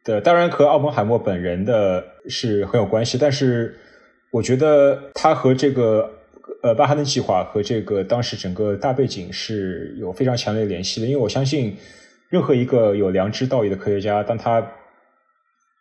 [0.04, 3.80] 的，当然和奥本海默本人的是很有关系，但是。
[4.32, 6.08] 我觉得他和这个
[6.62, 11.76] 呃巴哈登计划和这个当时整个大背景是有非常强烈联系的，因为我相信
[12.30, 14.66] 任何一个有良知道义的科学家，当他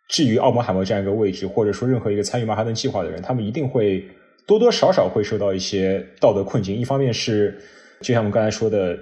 [0.07, 4.03] 置于奥本海默这样一个位置，或者说任何一个参与曼哈顿计划的人，他们一定会
[4.47, 6.75] 多多少少会受到一些道德困境。
[6.75, 7.55] 一方面是
[8.01, 8.97] 就像我们刚才说的，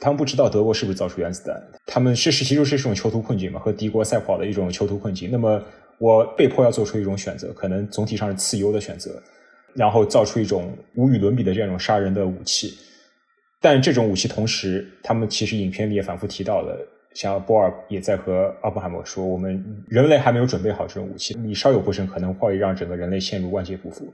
[0.00, 5.30] 他们不知道德国是不是造出原子弹，他们是是其实是一种囚徒困境嘛，和敌国赛跑的一种囚徒困境。
[5.32, 5.60] 那么。
[5.98, 9.22] 我被迫要做出一种选择，可能总体上是次优的选择，
[9.74, 12.74] 然后造出一种无与伦比的这种杀人的武器。
[13.60, 16.76] 但这种武器同时，他们其实影片里也反复提到了，
[17.14, 24.12] 像波尔也在和奥本海默说，我们人类还没有准备好这种武器，你稍有不慎，可能会让整个人类陷入万劫不复。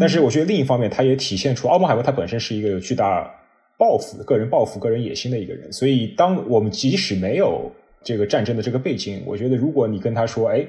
[0.00, 3.32] 但是我觉得另一方面，它也体现出奥本海默他本身是一个有巨大
[3.78, 5.72] 抱负、个人抱负、个人野心的一个人。
[5.72, 7.70] 所以，当我们即使没有
[8.02, 10.66] 这个战争的这个背景，我觉得如果你跟他说，哎。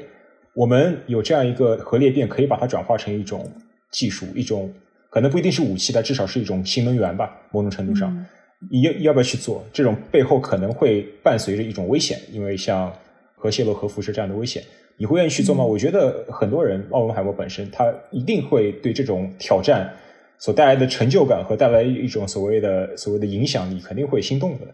[0.56, 3.46] 我们有这样一个核裂变，可以把它转化成一种
[3.92, 4.72] 技术，一种
[5.10, 7.36] 可能不一定是武器，但至少是一种新能源吧。
[7.52, 8.26] 某种程度上，
[8.72, 9.64] 你要要不要去做？
[9.74, 12.92] 这种背后可能会伴随着一种危险，因为像
[13.36, 14.64] 核泄漏、核辐射这样的危险，
[14.98, 15.64] 你会愿意去做吗？
[15.64, 19.94] 我觉得很多人，奥本海默本身，他一定会对这种挑战
[20.40, 24.66] 所带来的成就感和带来一种所谓的所谓的影响力，肯定会心动的。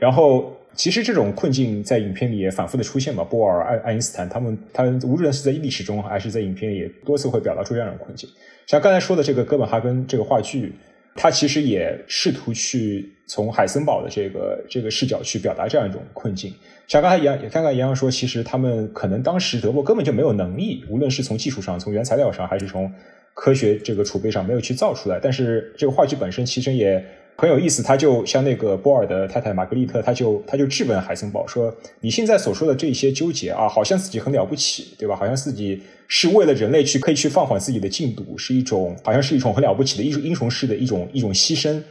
[0.00, 3.24] 然后，其实这种困境在影片里也反复的出现嘛。
[3.24, 8.28] 波尔、爱爱因斯坦他们，他无论是在历史中还是在影片里，也多次会表达出这样的困境。
[8.66, 10.72] 像刚才说的这个哥本哈根这个话剧，
[11.14, 16.52] 它其实也试图去从海森堡的这个这个视角去表达这样一种困境。
[16.86, 22.92] 像刚才杨刚刚杨洋说，其实他们可能当时德国根本就没有能力，无论是从技术上、从原材料上，还是从
[23.32, 25.18] 科学这个储备上，没有去造出来。
[25.22, 27.02] 但是这个话剧本身其实也。
[27.38, 35.14] 很有意思，他就像那个波尔的太太玛格丽特，他就他就质问海森堡说：“你现在所说的这些纠结啊，好像自己很了不起，对吧？
[35.14, 41.82] 好像自己是为了人类去可以去放缓自己的进度，是一种好像是一种很了不起的英雄英雄式的一种一种牺牲。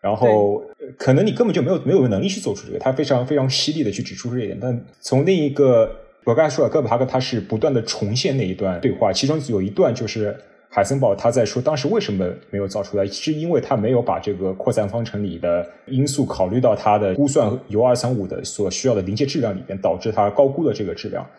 [0.00, 0.62] 然后
[0.98, 4.58] 可能你根本就没有没有能力去做出这个，他非常非常犀利的去指出这一点。
[4.60, 5.90] 但从另一个，
[6.24, 10.36] 我刚才说了，哥本哈根他是不断的重现那一段对话，其中有一段就是
[10.74, 21.24] 海森堡他在说当时为什么没有造出来，是因为他没有把这个扩散方程里的因素考虑到他的估算铀二三五的所需要的临界质量里边，导致他高估了这个质量。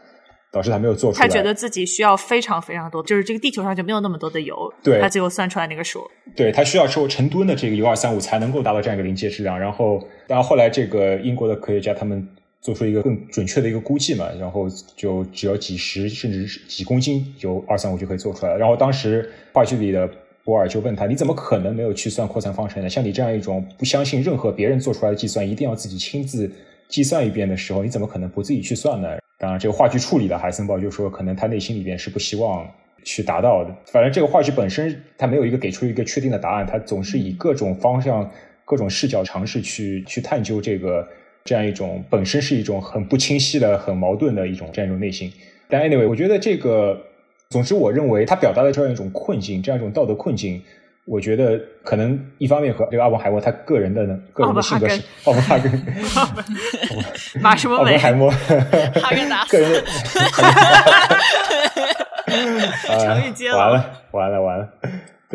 [0.51, 1.27] 导致他没有做出来。
[1.27, 4.55] 他觉得自己需要非常非常多，就是这个地球上就没有那么多的油。
[4.81, 6.09] 对，他最后算出来那个数。
[6.33, 9.59] 对他需要抽成吨的这个铀二三五才能够达到这样一个临界质量。
[9.59, 12.25] 然后，然后后来这个英国的科学家他们
[12.65, 18.57] 做出一个更准确的一个估计嘛，然后就只要几十甚至几公斤就二三五就可以做出来了。
[18.57, 20.09] 然后当时话剧里的
[20.43, 22.89] 波尔就问他：“你怎么可能没有去算扩散方程呢？
[22.89, 26.51] 像你这样一种不相信任何别人做出来的计算，一定要自己亲自
[26.89, 32.67] 计算一遍的时候，你怎么可能不自己去算呢？”当然，这个话剧处理的海森堡就说，可能他内心里边是不希望
[33.03, 33.75] 去达到的。
[33.85, 38.27] 反正这个话剧本身，他没有一个给出一个确定的答案，他总是以各种方向、
[38.65, 41.07] 各种视角尝试去去探究这个
[41.45, 45.31] 这样一种本身是一种很不清晰的、很矛盾的一种这样一种内心。
[45.69, 46.99] 但 anyway，我觉得这个，
[47.49, 50.61] 总之，我认为他表达的这样一种困境，这样一种道德困境。
[51.05, 54.03] 我觉得可能一方面和这个奥本海默他个人的
[54.33, 55.71] 个人的性格是奥本 哈根，
[57.39, 59.83] 马什么奥本海默，哈根 达个人的，
[62.97, 64.67] 成语接了，完了完了完了，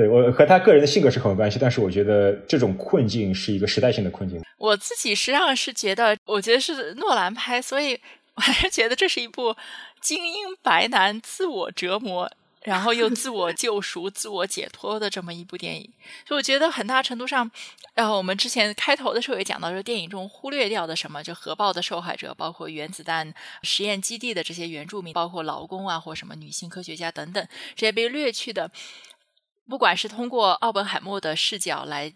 [0.01, 4.41] 对我和他个人的性格是很有关系，但是我觉得这种困境是一个时代性的困境。
[4.57, 8.01] 我自己实际上是觉得，我觉得是诺兰拍，所以
[8.35, 9.55] 我还是觉得这是一部
[10.01, 12.31] 精英白男自我折磨。
[12.63, 15.91] 然后又自我救赎、 自我解脱的这么一部电影，
[16.29, 17.51] 所以我觉得很大程度上，
[17.95, 23.33] 然呃，我们之前开头的时候也讲到，说电影中忽略掉的什么，就核爆的受害者，包括原子弹
[23.63, 27.43] 实验基地的这些原住民，包括劳工啊，或什么女性科学家等等，
[27.75, 28.71] 这些被掠去的，
[29.69, 32.13] 不管是通过奥本海默的视角来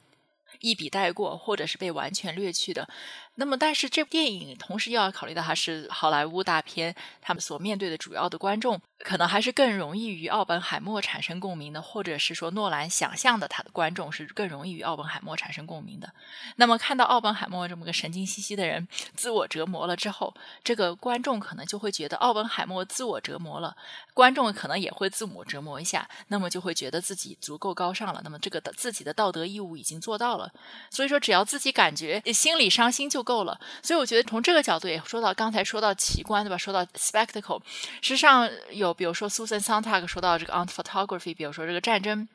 [0.60, 2.88] 一笔带过，或者是被完全略去的。
[3.36, 8.80] 那么，但是这部电影同时又要考虑到它是好莱坞大片，他们所面对的主要的观众。
[9.00, 16.10] 可能还是更容易与奥本海默产生共鸣的，或者是说诺兰想象的他的观众是更容易与奥本海默产生共鸣的。
[16.56, 23.76] 那么看到奥本海默这么个神经兮兮的人自我折磨了之后，这个观众可能就会觉得奥本海默自我折磨了，
[24.14, 30.50] 观众可能也会自我折磨一下，那么就会觉得自己足够高尚了，那么这个的自己的道德义务已经做到了。
[30.90, 33.58] 所以说，只要自己感觉心里伤心就够了。
[33.82, 36.58] 所以我觉得从这个角度也说到刚才说到奇观对吧？
[36.58, 37.60] 说到 spectacle，
[38.02, 38.92] 实际上有。
[38.92, 42.28] 比如说，Susan Sontag 说到这个 on photography，比如说这个战争，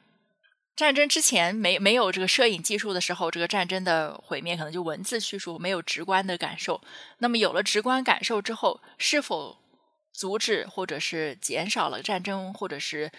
[0.76, 6.82] 战争之前没没有这个摄影技术的时候，这个战争的毁灭可能就文字叙述，没有直观的感受。
[7.20, 9.58] 那么有了直观感受之后，是否
[10.12, 13.12] 阻止或者是减少了战争或者是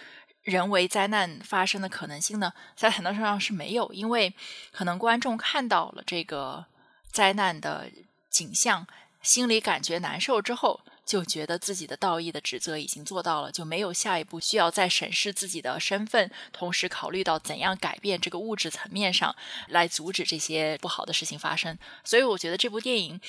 [0.42, 2.52] 人为灾难发生的可能性呢？
[2.76, 4.34] 在很多上是没有，因为
[4.70, 6.66] 可能观众看到了这个
[7.12, 7.90] 灾难的
[8.28, 8.86] 景象，
[9.22, 10.80] 心里感觉难受之后。
[11.06, 19.34] 就觉得自己的道义的职责已经做到了，就没有下一步需要再审视自己的身份，同时考虑到怎样改变这个物质层面上
[19.66, 21.76] 来阻止这些不好的事情发生。
[22.04, 23.20] 所以我觉得这部电影，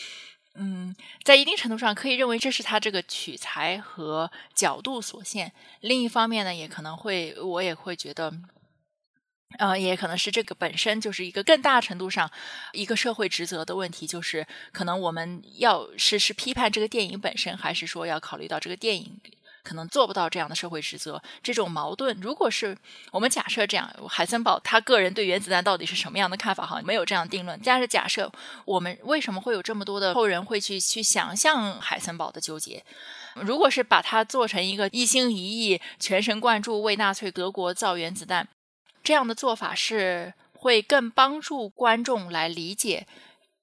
[0.53, 5.51] 嗯，在一定程度上可以认为这是他这个取材和角度所限。
[5.79, 8.31] 另一方面呢，也可能会我也会觉得。
[9.57, 12.29] 呃，也可能是这个本身就是一个更大程度上
[12.71, 19.19] 一个社会职责的问题，就是可能我们要是是批判这个电影本身，还是说要考虑到这个电影
[19.63, 22.17] 可能做不到这样的社会职责，这种矛盾。
[22.19, 22.75] 如果是
[23.11, 27.59] 我们假设这样，海森堡他个人对原子弹到底是什么样的看法，哈没有这样定论。
[27.63, 28.31] 但是假设
[28.65, 32.83] 我们为什么会有这么多的后人会去去想象海森堡的纠结？
[33.35, 38.47] 如果是把它做成一个一心一意、全神贯注为纳粹德国造原子弹。
[39.03, 43.07] 这样的做法是会更帮助观众来理解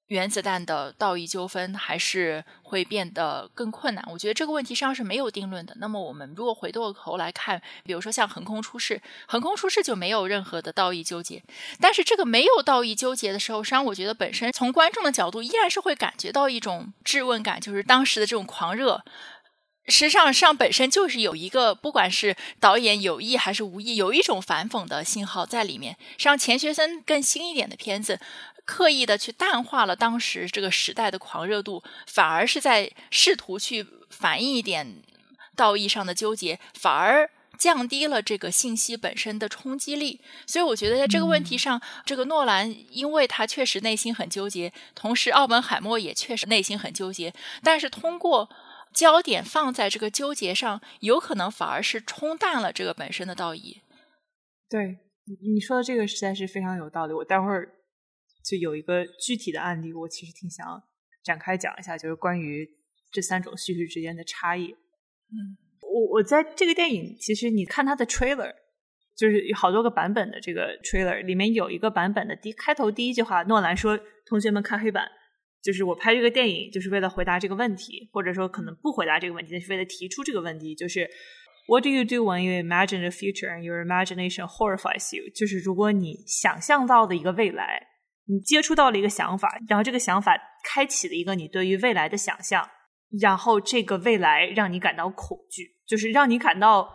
[0.08, 4.02] 原子弹的道义纠纷，还是会变得更困难？
[4.10, 5.76] 我觉得这个问题上是没有定论的。
[5.78, 11.42] 那么，我们如果回过头来看，比如说像横空出世，横空出世就没有任何的道义纠结。
[11.78, 19.04] 但是，这个没有道义纠结的时候，实际上我觉得本身从观众的角度依然是会感觉到一种质问感，就是当时的这种狂热。
[19.88, 25.96] 实际上，上本身就是有一个，不管是导演有意还是无意，有一种反讽的信号在里面。
[26.12, 28.20] 实际上，钱学森更新一点的片子，
[28.66, 35.02] 刻意的去淡化了当时这个时代的狂热度，反而是在试图去反映一点
[35.56, 40.20] 道义上的纠结，反而降低了这个信息本身的冲击力。
[40.46, 48.50] 所以，我觉得在这个问题上，这个诺兰，因为他确实内心很纠结，同时奥本海默也确实内心很纠结，但是通过。
[48.92, 53.82] 焦点放在这个纠结上，有可能反而是冲淡了这个本身的道义。
[54.68, 54.98] 对，
[55.54, 57.12] 你说的这个实在是非常有道理。
[57.12, 57.68] 我待会儿
[58.44, 60.82] 就有一个具体的案例，我其实挺想
[61.24, 62.68] 展开讲一下，就是关于
[63.12, 64.66] 这三种叙事之间的差异。
[64.66, 68.54] 嗯，我我在这个电影，其实你看它的 trailer，
[69.16, 75.10] 就是有好多个版本的这个 trailer，里面有一个版本的第开头第一句话，诺兰说：“同学们看黑板。”
[75.62, 80.74] 就是我拍这个电影，就是为了回答这个问题，或者说可能不回答这个问题，但是为了提出这个问题。
[80.74, 81.08] 就是
[81.66, 85.24] What do you do when you imagine the future and your imagination horrifies you？
[85.34, 87.88] 就是如果你想象到的一个未来，
[88.26, 92.66] 你接触到了一个想法，然后这个想法开启了一个你对于未来的想象，
[93.20, 96.88] 然后这个未来让你感到恐惧，就是让你感到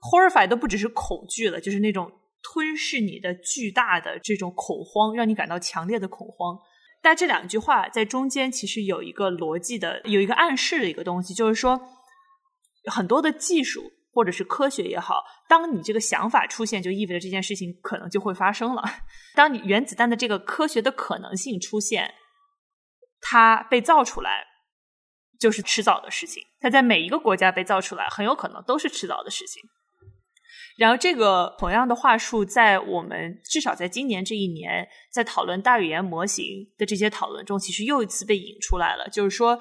[0.00, 6.56] horrify 都不只是恐惧了，就是那种吞噬你的巨大的这种恐慌，让你感到强烈的恐慌。
[7.06, 11.80] 但这两句话在中间其实有一个逻辑的，有一个暗示的一个东西，就是说
[12.90, 13.80] 很多的技术
[14.12, 18.82] 或者是科学也好，当你这个想法出现，就意味着这件事情可能就会发生了。
[19.36, 22.12] 当你原子弹的这个科学的可能性出现，
[23.20, 24.44] 它被造出来
[25.38, 26.42] 就是迟早的事情。
[26.58, 29.62] 它在每一个国家被造出来，很有可能都是迟早的事情。
[30.76, 36.44] 然后，这个同样的话术，在我们至少在今年这一年，在讨论大语言模型
[36.76, 39.08] 的这些讨论中，其实又一次被引出来了。
[39.08, 39.58] 就是说，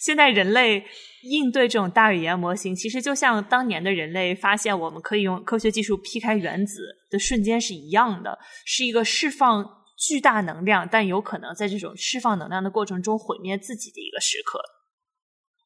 [0.00, 0.84] 现在人类
[1.22, 9.64] 应对这种大语言模型，其实就像当年的人类发现我们可以用科学技术劈开原子的瞬间是一样的，是一个释放
[9.96, 14.60] 巨大能量，但有可能在这种释放能量的过程中毁灭自己的一个时刻。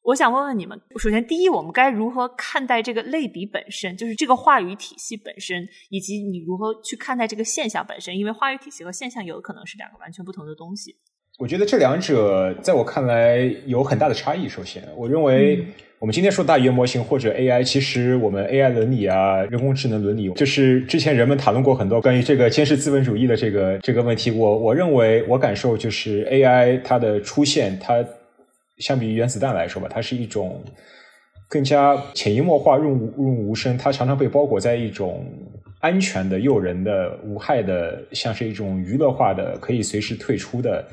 [0.02, 8.16] 我想问问你们，首先，第一，我们该如何看待这个类比本身，就是这个话语体系本身，以及你如何去看待这个现象本身？
[8.16, 10.96] 因为话语体系和现象有可能是两个完全不同的东西。
[11.38, 14.48] 我觉得这两者在我看来有很大的差异。
[14.48, 15.64] 首先，我认为
[15.98, 24.30] 我们今天说大语言模型或者 AI，其实我们 AI 伦理啊，人工智能伦理，就是之前人们讨论过很多关于这个监视资本主义的这个这个问题。
[24.30, 28.02] 我我认为，我感受就是 AI 它的出现，它。
[28.80, 30.60] 相比于原子弹来说吧，它是一种
[31.48, 33.78] 更加潜移默化、润润无声。
[33.78, 35.24] 它常常被包裹在一种
[35.80, 40.84] 安全的、诱人的、无害的，像是一种娱乐化的、可以随时退出的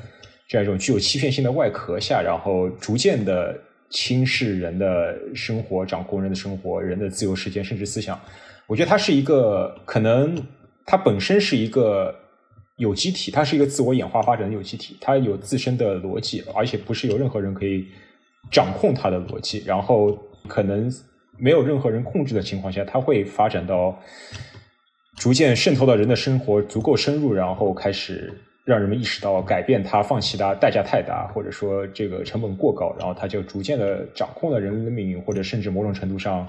[0.46, 3.58] 这样一种具有欺骗性的外壳下，然后逐渐的
[3.90, 8.20] 轻视人的生活、掌控人的生活、人的自由时间，甚至思想。
[8.66, 10.36] 我觉得它是一个可能，
[10.86, 12.14] 它本身是一个。
[12.78, 17.86] 有机体，它是一个自我演化发展的有机体，它有自身的逻辑，而且不是有任何人可以
[18.50, 19.62] 掌控它的逻辑。
[19.66, 20.16] 然后，
[20.46, 20.88] 可能
[21.36, 23.98] 没有任何人控制的情况下，它会发展到
[25.16, 28.32] 逐渐渗透到人的生活，足够深入，然后开始
[28.64, 36.46] 让人们意识到改变它、放弃它代价太大，或者说这个成本过高，然后它就逐渐的掌控了人类的命运，或者甚至某种程度上。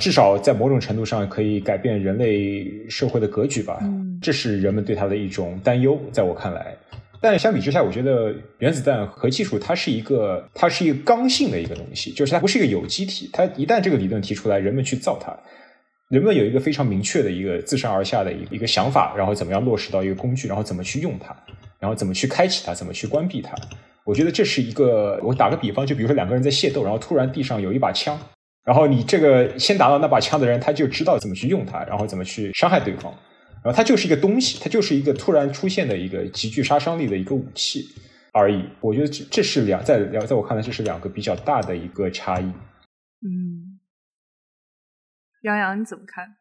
[0.00, 3.78] 至少在某种程度上可以改变人类社会的格局吧，
[4.22, 6.74] 这是人们对它的一种担忧，在我看来。
[7.20, 13.28] 但相比之下，我觉得原子弹核技术它是一个，它是一个刚性的一个东西，就是它不是一个有机体。
[13.30, 15.30] 它一旦这个理论提出来，人们去造它，
[16.08, 21.36] 人们有一个非常明确的一个自上而下的一个想法，然后怎么样落实到一个工具，然后怎么去用它，
[21.78, 23.54] 然后怎么去开启它，怎么去关闭它。
[24.06, 28.18] 我觉得这是一个，我打个比方，就比如说两个人在械斗，然后突然地上有一把枪。
[28.70, 33.12] 然后你这个先拿到那把枪的人，他就知道怎么去用它，然后怎么去伤害对方。
[33.64, 37.88] 然后它就是一个东西，它就是一个突然出现的一个极具杀伤力的一个武器
[38.32, 38.64] 而已。
[38.80, 42.44] 我觉得这这是两在两在我看来这是两个比较大的一个差异。
[42.44, 43.80] 嗯，
[45.42, 46.36] 杨洋你怎么看？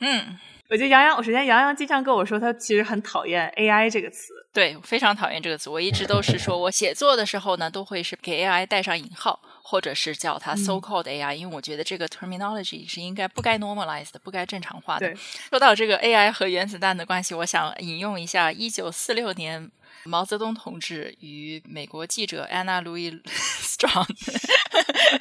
[0.00, 4.32] 嗯，我觉得杨洋，我首先杨洋经常跟我说，他其实很讨厌 AI 这个词。
[4.52, 5.70] 对，非常讨厌这个词。
[5.70, 9.40] 我一直都是说我写作的时候呢，都会是给 AI 带上引号。
[9.68, 15.12] 或者是叫它 so-called AI，因为我觉得这个 terminology 是应该不该 normalized 的，不该正常化的。
[15.50, 19.68] 说到这个 AI 和原子弹的关系，我想引用一下一九四六年
[20.04, 24.06] 毛泽东同志与美国记者 Anna Louise Strong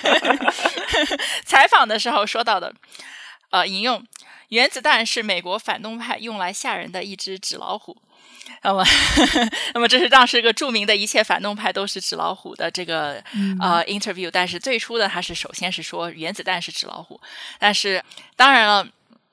[1.43, 2.71] 采访的时候说到的，
[3.49, 4.05] 呃，引用：
[4.49, 7.95] 原子弹是美国反动派用来吓人的一只纸老虎。
[8.61, 8.83] 那么，
[9.73, 13.23] 那么这是当时一个著名的一切反动派都是纸老虎的这个
[13.59, 14.29] 呃 interview。
[14.31, 17.19] 但是最初的他是首先是说原子弹是纸老虎，
[17.59, 18.03] 但是
[18.35, 18.87] 当然了，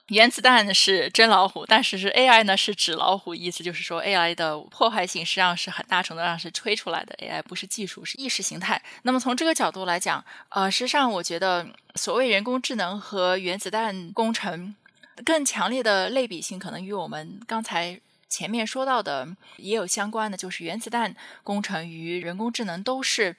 [0.09, 8.83] 原子弹是真老虎，但是是 AI 呢是纸老虎，意思就是说 AI 的破坏性实际上是很大程度上是吹出来的，AI 不是技术是意识形态。
[9.03, 14.75] 那么从这个角度来讲，呃，实际上我觉得所谓人工智能和原子弹工程
[15.23, 18.01] 更强烈的类比性，可能与我们刚才。
[18.29, 23.37] 前面说到的也有相关的，就是原子弹工程与人工智能都是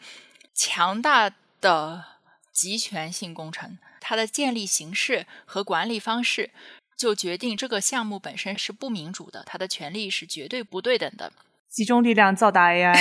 [0.54, 2.06] 强大的
[2.52, 6.52] 集权性工程，它的建立形式和管理方式
[6.96, 11.34] 就决定这个项目本身是不民主的，它的权利是绝对不对等的。
[11.68, 12.96] 集中力量造大 AI，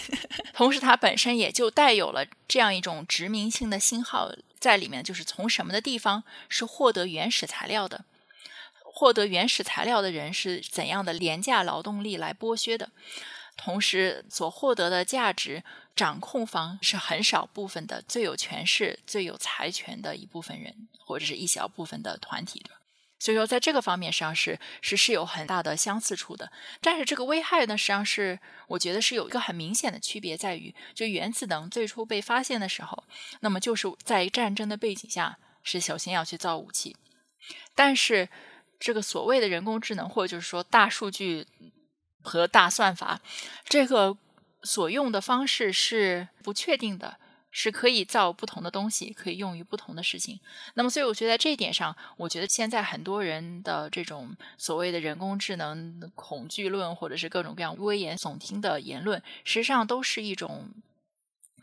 [0.56, 8.06] 同时它本身也就带有了这样一种殖民性的信号在里面，就是从什么的地方是获得原始材料的，
[8.96, 12.92] 获得原始材料的人是怎样的廉价劳动力来剥削的，
[13.56, 15.64] 同时所获得的价值
[15.96, 22.70] 掌控方是很少部分的最有权势、最有财权的一部分人，或者是一小部分的团体的。
[23.18, 28.38] 所以说，在这个方面上是是是有很大的相似处的，但是这个危害呢，实际上是
[28.68, 33.04] 我觉得是有一个很明显的区别，在于就原子能最初被发现的时候，
[33.40, 36.96] 那么就是在战争的背景下，是首先要去造武器，
[37.74, 38.28] 但是
[38.84, 41.46] 这个所谓的人工智能，或者就是说大数据
[42.20, 43.18] 和大算法，
[43.64, 44.14] 这个
[44.62, 47.16] 所用的方式是不确定的。
[47.56, 50.40] 是可以造不同的东西，可以用于不同的事情。
[50.74, 60.68] 那么，所以我觉得在这一点上，我觉得现在很多人的这种所谓的人工智能恐惧论，或者是各种各样危言耸听的言论，实际上都是一种。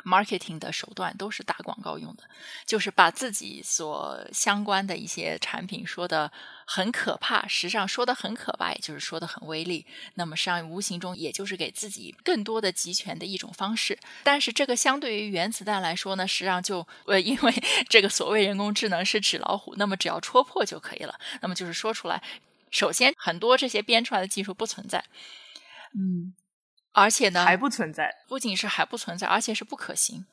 [0.03, 2.23] Marketing 的手段都是打广告用的，
[2.65, 6.31] 就是把自己所相关的一些产品说的
[6.65, 9.85] 很可怕，实际上说的很可怕，也就是说的很威力。
[10.15, 13.97] 那么实际上无形中也就是给自己更多的集权的一种方式。
[14.23, 17.53] 但是这个相对于原子弹来说呢，实际上就呃，因为
[17.89, 21.19] 这个所谓人工智能是纸老虎，那么只要戳破就可以了。
[21.41, 22.21] 那么就是说出来，
[22.69, 25.03] 首先很多这些编出来的技术不存在，
[25.93, 26.33] 嗯。
[26.93, 30.25] 而且呢，还不存在，不仅是还不存在，而且是不可行。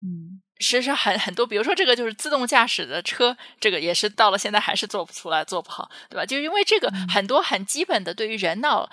[0.00, 6.24] 嗯，实际上很很多，比如说这个就是自动驾驶的车，这个也是到了现在还是做不出来，做不好，对吧？
[6.24, 8.88] 就是因为这个很多很基本的对于人脑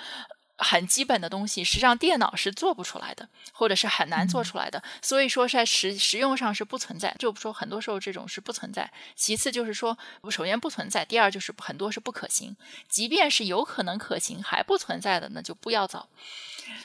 [0.58, 4.82] 很基本的东西，实际上电脑是做不出来的，或者是很难做出来的。
[5.02, 8.92] 所以说在实实用上是不存在，就说很多时候这种是不存在。
[9.16, 9.98] 其次就是说，
[10.30, 12.56] 首先不存在，第二就是很多是不可行。
[12.88, 16.08] 即便是有可能可行还不存在的，那就不要造。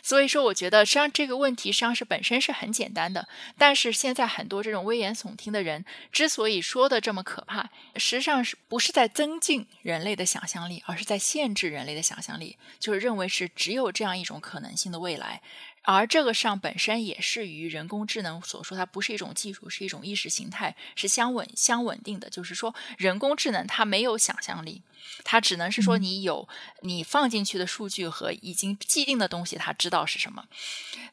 [0.03, 15.43] 所以说，我觉得实际上这个问题实际上是本身是很简单的，但是现在很多这种危言耸听的人之所以说的这么可怕，实际上是不是在增进人类的想象力，而是在限制人类的想象力，就是认为是只有这样一种可能性的未来。
[15.83, 22.31] 而这个上本身也是与人工智能所说，它不是一种技术，是一种意识形态，是相稳相稳定的。
[22.31, 24.83] 就是说，人工智能它没有想象力，
[25.25, 26.49] 它只能是说你有
[26.83, 30.47] 你放进去的数据和已经既定的东西，它知道是什么。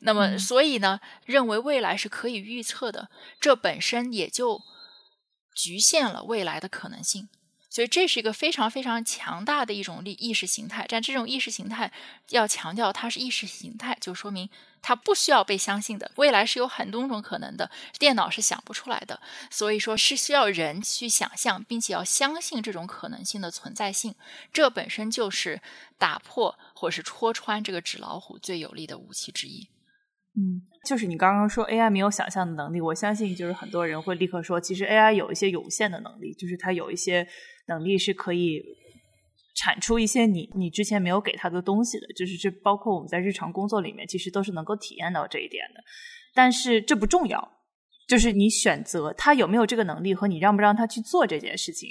[0.02, 4.62] 那么，所以呢，认为未来是可以预测的，这本身也就
[5.56, 7.30] 局限了未来的可能性。
[7.78, 11.92] 所以这是一个非常非常强大的一种力意识形态，但这种意识形态
[12.30, 14.50] 要强调它是意识形态，就说明
[14.82, 16.12] 它不需要被相信的。
[16.16, 17.70] 未来是有很多种可能的，
[18.00, 19.22] 电脑是想不出来的，
[19.52, 24.16] 所以说是需要人去想象，并且要相信这种可能性的存在性。
[24.52, 25.62] 这本身就是
[26.00, 29.68] 打破或是戳穿这个纸老虎最有力的武器之一。
[30.38, 37.28] 嗯，就是你刚刚说 AI 没有想象的能力，我相信就是很多人会立刻说，其实 AI 有一些有限的能力，就是它有一些。
[37.70, 38.64] 能力是可以
[39.58, 45.84] 产出一些你你之前没有给他的东西的，就是这包括我们在日常工作里面，其实都是能够体验到这一点的。
[46.34, 47.52] 但是这不重要，
[48.08, 51.90] 就是你选择他有没有这个能力和你让不让他去做这件事情。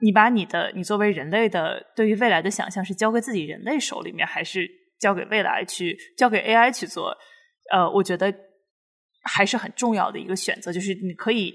[0.00, 4.70] 你把你的你作为人类的对于未来的想象是交给自己人类手里面，还是
[5.00, 7.12] 交给未来去交给 AI 去做？
[7.72, 8.32] 呃，我觉得
[9.24, 11.52] 还是很重要的一个选择，就是你可以。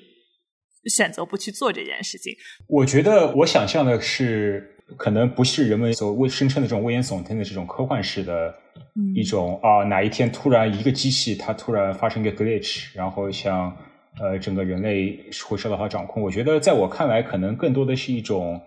[0.85, 2.33] 选择不去做这件事情，
[2.65, 8.55] 我觉得我想象的是，可能不是人们所谓声称的这种危言耸听的这种科幻式的
[9.13, 13.75] 一种啊，哪一天突然一个机器它突然发生一个 glitch，然后像
[14.17, 16.23] 呃整个人类会受到它掌控。
[16.23, 18.61] 我觉得在我看来，可能更多的是一种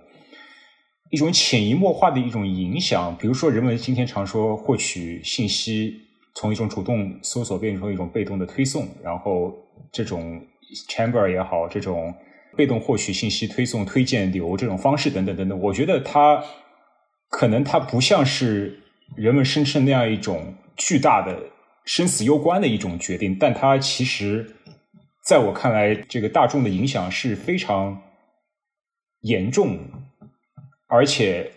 [1.11, 3.17] 一种潜移默化的一种影响。
[3.17, 5.95] 比如说，人们今天常说获取信息
[6.35, 9.55] 从一种主动搜索变成一种被动的推送，然后
[9.93, 10.47] 这种。
[10.89, 12.15] Chamber 也好，这种
[12.57, 16.45] 被动获取信息、推送、推荐流这种方式等等等等，我觉得它
[17.29, 18.81] 可能它不像是
[19.17, 21.37] 人们声称那样一种巨大的
[21.85, 24.55] 生死攸关的一种决定，但它其实
[25.25, 28.01] 在我看来，这个大众的影响是非常
[29.23, 29.77] 严重，
[30.87, 31.51] 而且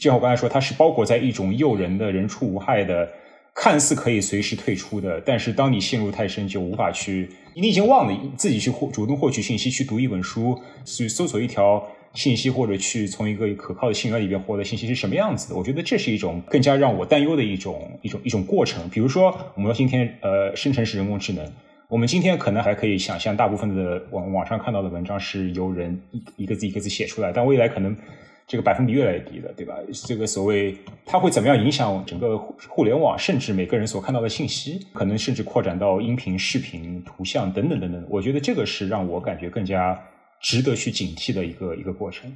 [0.00, 3.06] 就像我刚才说，它是包裹在一种诱人的人畜无害的。
[3.58, 11.82] 看似可以随时退出的，但是当你陷入太深，就无法去，你已经忘了自己去获主动获取信息，去读一本书，去搜索一条
[12.12, 15.56] 信息，或者去从一个可靠的信源里边获得信息是什么样子的？
[15.56, 18.86] 我觉得这是一种更加让我担忧的一种一种一种过程。
[18.90, 21.50] 比如说，我们今天呃生成式人工智能，
[21.88, 27.96] 我们今天可能还可以想象，大部分的网网上看到的文章是由人一一个字一个字写出来，但未来可能
[28.46, 29.74] 这个百分比越来越低的，对吧？
[30.06, 32.38] 这个所谓它会怎么样影响整个
[32.68, 38.06] 互联网，甚至每个人所看到的信息，可能甚至扩展到音频、视频、图像等等等等。
[38.08, 40.00] 我觉得这个是让我感觉更加
[40.40, 42.32] 值得去警惕的一个一个过程。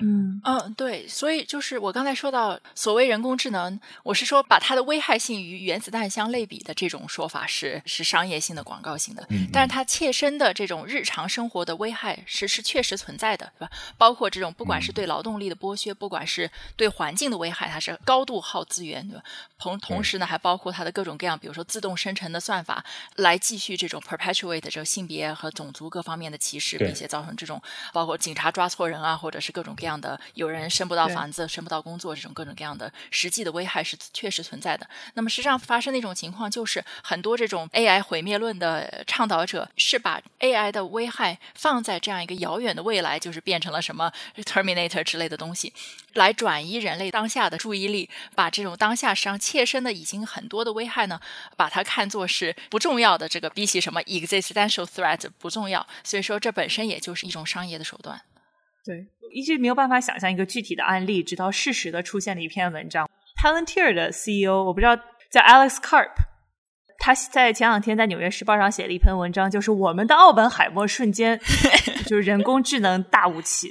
[0.00, 13.72] 嗯嗯，对，所以就是我刚才说到所谓人工智能，我是说把它的危害性与原子弹相类比的这种说法是是商业性的、广告性的，但是它切身的这种日常生活的危害是是确实存在的，对吧？
[13.98, 19.22] 包括这种不管是对劳动力的剥削，不管是对环境的危害，它是高度耗资源，对吧？
[19.58, 22.82] 同同时呢，还包括它的各种各样，比如说自动生成的算法
[23.16, 27.60] 来继续这种 perpetuate 这个性别和种族各方面的歧视，并且造成这种
[27.92, 29.89] 包括警察抓错人啊，或者是各种各样。
[29.90, 34.88] 样的有人升不到房子、升不到工作，这种各种各样的实际的危害是确实存在的。
[35.14, 45.72] 那么实际上发生的一种情况，就是很多这种 AI 毁灭论的倡导者是把 AI 的危害放在这样一个遥远的未来，就是变成了什么 Terminator 之类的东西，
[46.14, 51.20] 来转移人类当下的注意力，把这种当下实际上切身的已经很多的危害呢，
[51.56, 53.28] 把它看作是不重要的。
[53.28, 58.20] 这个比起什么 existential threat 不重要，所以说这本身也就是一种商业的手段。
[58.84, 63.08] 对，一直没有办法想象一个具体的案例，直到适时的出现了一篇文章。
[63.40, 64.96] Palantir 的 CEO 我不知道
[65.30, 66.12] 叫 Alex Karp，
[66.98, 71.38] 他在前两天在《纽约时报》上写了一篇文章，就是我们的奥本海默瞬间，
[72.06, 73.70] 就是人工智能大武器。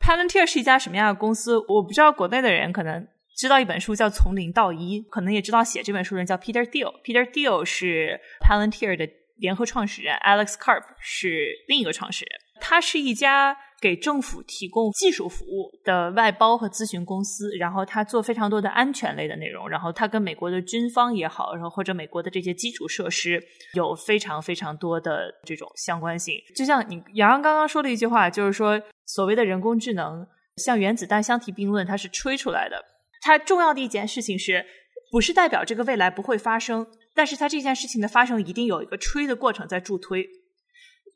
[0.00, 1.58] Palantir 是一家什么样的公司？
[1.68, 6.92] 我不知道国内的人可能知道一本书叫《从零到一》，可能也知道写这本书人叫 Peter Thiel。
[7.02, 12.38] Peter Thiel 是 Palantir 的联合创始人，Alex Karp 是另一个创始人。
[12.60, 13.56] 他是一家。
[13.78, 23.38] 给政府提供技术服务的外包和咨询公司，然后他做非常多的安全类的内容，然后他跟美国的军方也好，然后或者美国的这些基础设施
[23.74, 26.34] 有非常非常多的这种相关性。
[26.54, 32.82] 就像你杨洋刚刚说的一句话，就是说所谓的人工智能像原子弹相提并论，它是吹出来的。
[33.20, 34.64] 它重要的一件事情是
[35.12, 36.86] 不是代表这个未来不会发生？
[37.14, 40.26] 但是它这件事情的发生一定有一个吹的过程在助推，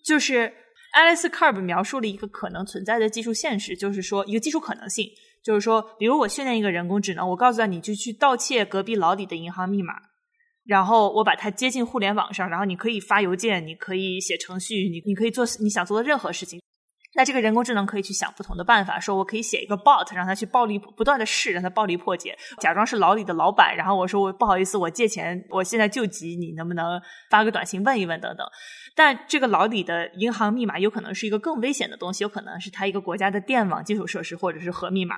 [0.04, 0.52] 就是。
[0.92, 5.06] Alice Carb 描述了一个可能存在的技术现实，就是说一个技术可能性，
[5.42, 9.94] 就是说，比如我训练一个人工智能，我告诉他你就去盗窃隔壁老李的银行密码，
[10.64, 16.60] 然后我把它接进互联网上，然后你可以发邮件，你可以写程序，你你可以做你想做的任何事情。
[17.16, 28.46] 那这个人工智能可以去想不同的办法，说我可以写一个 bot，让他去暴力不断的试，让他暴力破解，假装是老李的老板，然后我说我不好意思，我借钱，我现在救急，你能不能发个短信问一问等等。
[28.94, 35.16] 但这个老李的银行密码有可能是一个更危险的东西，有可能是他一个国家的电网基础设施或者是核密码。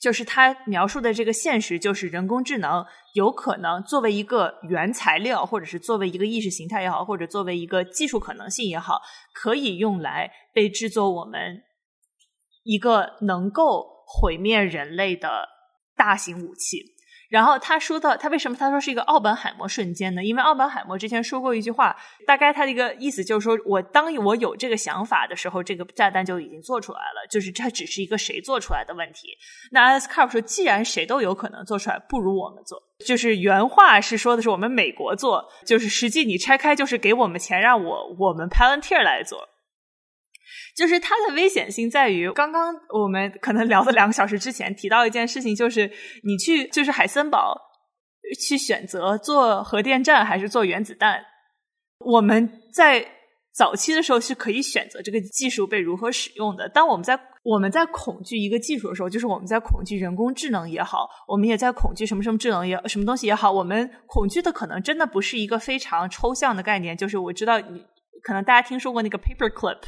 [0.00, 9.02] 就是他描述的这个现实，就是人工智能有可能作为一个原材料，或者是作为一个意识形态也好，或者作为一个技术可能性也好，
[9.34, 11.62] 可以用来被制作我们
[12.62, 15.46] 一个能够毁灭人类的
[15.94, 16.82] 大型武器。
[17.30, 20.22] 然后他说到，他为什么他说是一个奥本海默瞬间呢？
[20.22, 29.28] 因为奥本海默之前说过一句话，大概他的一个意思就是说，我当我有这个想法的时候，这个炸弹就已经做出来了，就是这只是一个谁做出来的问题。
[29.70, 30.08] 那 S.
[30.08, 32.82] Carp 说，既然谁都有可能做出来，不如我们做。
[33.06, 39.48] 就是原话是说的是我们美国做，就是实际你拆开就是给我们钱，让我我们 Palantir 来做。
[40.76, 45.90] 就是它的危险性在于，刚刚我们可能聊了两个小时之前提到一件事情，就是
[46.24, 47.56] 你去就是海森堡
[48.48, 51.20] 去选择做核电站还是做原子弹。
[51.98, 53.04] 我们在
[53.52, 56.68] 早期的时候是可以选择这个技术被如何使用的。
[56.68, 66.96] 当我们在我们在恐惧一个技术的时候，就是我们在恐惧人工智能也好，我们也在恐惧什么什么智能也什么东西也好，我们恐惧的可能真的不是一个非常抽象的概念。
[66.96, 67.84] 就是我知道你
[68.22, 69.80] 可能大家听说过那个 paperclip。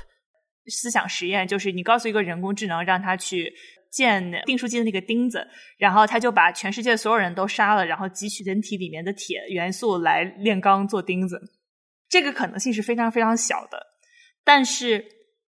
[0.66, 3.52] 思想实验就是你告诉一个人工智能，让他去
[3.90, 5.46] 建订书机的那个钉子，
[5.76, 11.40] 然后他就把全世界所有人都杀了，然后汲取人体里面的铁元素来炼钢做钉子。
[12.08, 13.86] 这个可能性是非常非常小的。
[14.44, 15.04] 但是，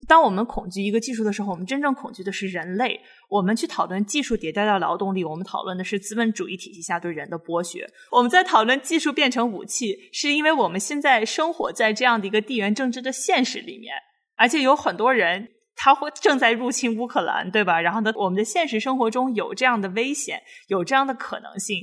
[0.07, 3.01] 当我们恐惧一个技术的时候，我们真正恐惧的是人类。
[3.29, 7.85] 我们去讨论技术迭代的劳动力，我们讨论的是资本主义体系下对人的剥削。
[8.13, 13.95] 我们在讨论技术变成武器，是因为我们现在生活在这样的一个地缘政治的现实里面。
[14.37, 17.81] 而且有很多人，他会正在入侵乌克兰，对吧？
[17.81, 21.79] 然后呢，我们的现实生活中有这样的危险，有这样的可能性。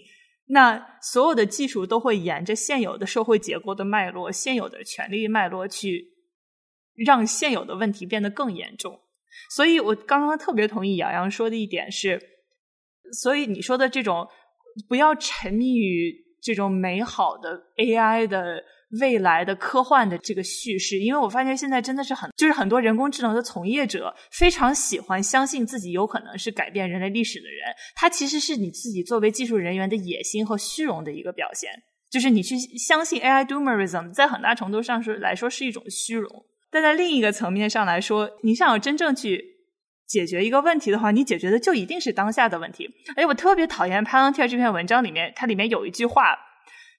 [0.47, 6.05] 那所有的技术都会沿着现有的社会结构的脉络、现有的权力脉络去
[7.05, 8.99] 让现有的问题变得更严重。
[9.49, 12.21] 所以我刚刚特别同意杨洋说的一点是，
[13.21, 14.27] 所以你说的这种
[14.89, 18.63] 不要沉迷于这种美好的 AI 的。
[18.99, 31.71] 未来的科幻的这个叙事，因为我发现现在真的是很，就是很多人工智能的从业者非常喜欢相信自己有可能是改变人类历史的人，他其实是你自己作为技术人员的野心和虚荣的一个表现，
[32.09, 39.41] 就是你去相信 AI doomerism，在很大程度上是来说是一种虚荣，但在另一个层面上来说，你想要真正去
[40.05, 42.89] 解决一个问题的话，你解决的就一定是当下的问题。
[43.15, 46.37] 哎，我特别讨厌 Palantir 这篇文章里面，它里面有一句话，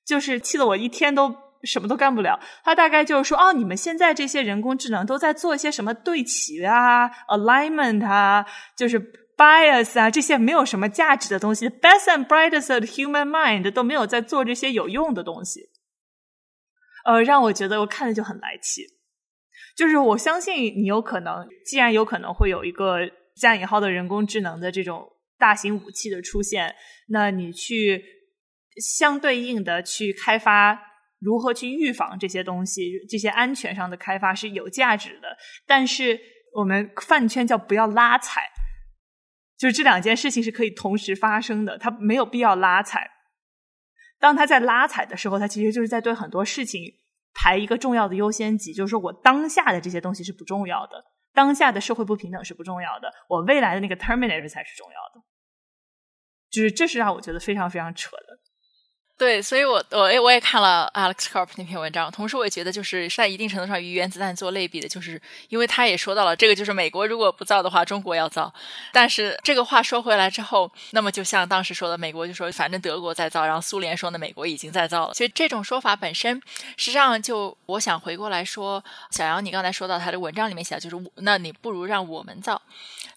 [0.07, 1.37] 就是气得我一天都。
[1.65, 8.45] 什么都干不了，他大概就是说，哦，你们现在这些人工智能都在做一些什么对齐啊、alignment 啊，
[8.77, 9.01] 就是
[9.37, 11.69] bias 啊，这些没有什么价值的东西。
[11.69, 15.71] Best and brightest of human mind 都没有在做这些有用的东西，
[17.05, 18.83] 呃，让我觉得我看着就很来气。
[19.77, 22.99] 就是我相信你有可能，既然有可能会有一个
[23.37, 25.09] 加引号的人工智能的这种
[25.39, 26.75] 大型武器的出现，
[27.09, 28.05] 那你去
[28.77, 30.92] 相对应的去开发。
[31.23, 32.93] 如何去预防这些东西？
[33.09, 36.19] 这些安全上的开发是有价值的，但是
[36.53, 38.51] 我们饭圈叫不要拉踩，
[39.57, 43.11] 就是这两件事情是可以同时发生的，它没有必要拉踩。
[44.19, 46.83] 当他在拉踩的时候，他其实就是在对很多事情
[47.35, 55.27] 排一个重要的优先级，就是说我当下的这些东西是不重要的，当下的社会不平等是不重要的，我未来的那个 terminator 才是重要的，
[56.51, 58.39] 就是这是让我觉得非常非常扯的。
[59.23, 68.53] 对，所以我我我也看了 Alex Corp 那篇文章，同时我也觉得，就是在一定程度上与原子弹做类比的，就是因为他也说到了，这个就是美国如果不造的话，中国要造。
[68.93, 75.15] 但是这个话说回来之后，那么就像当时说的，美国就说反正德国在造，然后苏联说呢，美国已经在造了。
[75.15, 76.43] 所以这种说法本身，
[76.77, 82.61] 实际上就我想回过来说，小杨，你刚才说到他的文章里面写，就是那你不如让我们造，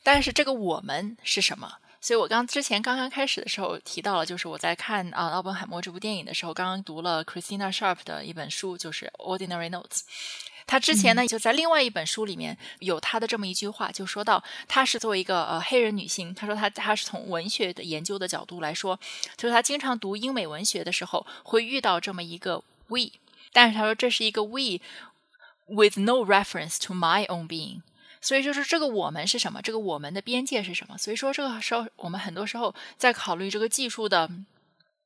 [0.03, 1.67] 但是这个我们是什么？
[2.05, 9.81] 所以我刚之前刚刚开始的时候提到了，就是我在看啊《奥本海默》这部电影的时候，刚刚读了 Christina Sharp 的一本书，就是《Ordinary Notes》。
[10.67, 18.99] 他之前呢就在另外一本书里面有他的这么一句话，就说到他是作为一个呃黑人女性，他说他他是从文学的研究的角度来说，
[19.35, 23.13] 就是他经常读英美文学的时候会遇到这么一个 we，
[23.51, 24.79] 但是他说这是一个 we
[25.65, 27.81] with no reference to my own being。
[28.25, 29.61] 所以就是这个我们是什么？
[29.61, 30.97] 这个我们的边界是什么？
[30.97, 34.27] 所以说这个时候，我们很多时候在考虑这个技术的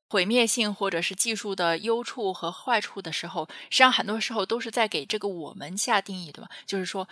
[0.08, 6.48] 毁灭性，或者是技术的优处和坏处的时候，实际上很多时候都是在给这个我们下定义，对吧？
[6.64, 7.06] 就是说，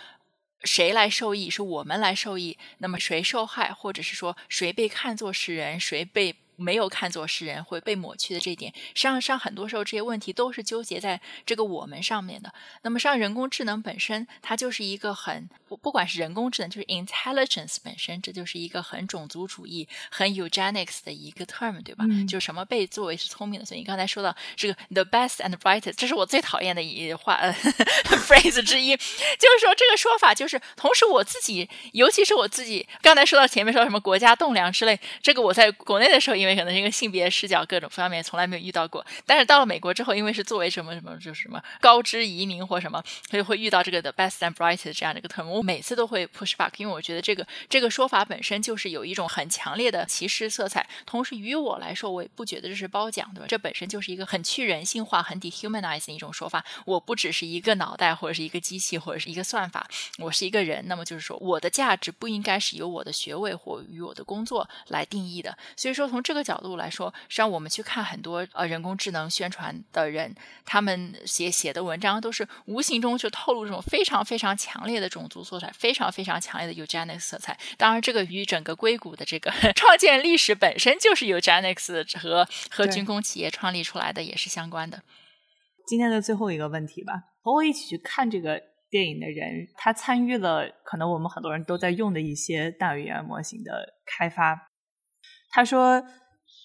[0.63, 1.47] 谁来受益？
[1.47, 2.57] 是我们来受益？
[2.79, 3.71] 那么谁受害？
[3.71, 5.79] 或者是说，谁被看作是人？
[5.79, 6.35] 谁被？
[6.59, 12.53] 没有看作是人会被抹去的这一点，实际上上很多时候这些问题都是纠结在这个我们上面的。
[12.83, 22.05] 那么，上人工智能本身，它就是一个很不不管是人工智能，就是 intelligence 本身，这就是一个很种族主义、很 eugenics 的一个 term，对吧？
[22.27, 23.65] 就是什么被作为是聪明的。
[23.65, 27.53] 所以你刚才说到这个 the best and brightest，这是我最讨厌的一话呃
[28.27, 39.05] phrase 之一，就是说这个说法就是同时我自己，尤其是我自己刚才说到前面说什么国家栋梁之类，这个我在国内的时候因为可能是一个性别视角，各种方面从来没有遇到过。
[39.25, 45.45] 但是到了美国之后，因为是作为什么什么，就是什么高知移民或什么，所以会遇到这个 the best and brightest 这样的一个 term。
[45.45, 50.87] 我每次都会 push back，因为我觉得这个这个说法本身就是有一种很强烈的歧视色彩。
[51.05, 53.45] 同时，于我来说，我也不觉得这是褒奖，对吧？
[53.47, 56.65] 这本身就是一个很去人性化、很 dehumanize 的一种说法。
[56.85, 59.87] 我不只是一个脑袋，或者是一个机器，或者是一个算法，
[60.17, 60.83] 我是一个人。
[60.87, 65.55] 那么就是说，我的价值不应该是由我的学位或与我的工作来定义的。
[65.75, 66.38] 所以说，从这个。
[66.43, 70.35] 角度来说，实际上我们去看很多呃人工智能宣传的人，
[70.65, 77.57] 他们写写的文章都是无形中就透露这种非常非常强烈的种族色彩，非常非常强烈的 eugenics 色彩。
[77.77, 85.01] 当然，这个与整个硅谷的这个 创建历史本身就是 eugenics 和和军工企业创立出来的也是相关的。
[85.87, 94.69] 今天的最后一个问题吧，和我一起去看这个电影的人，他参与了可能我们很多人都在用的一些大语言模型的开发。
[95.51, 96.03] 他说。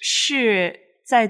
[0.06, 1.26] 是在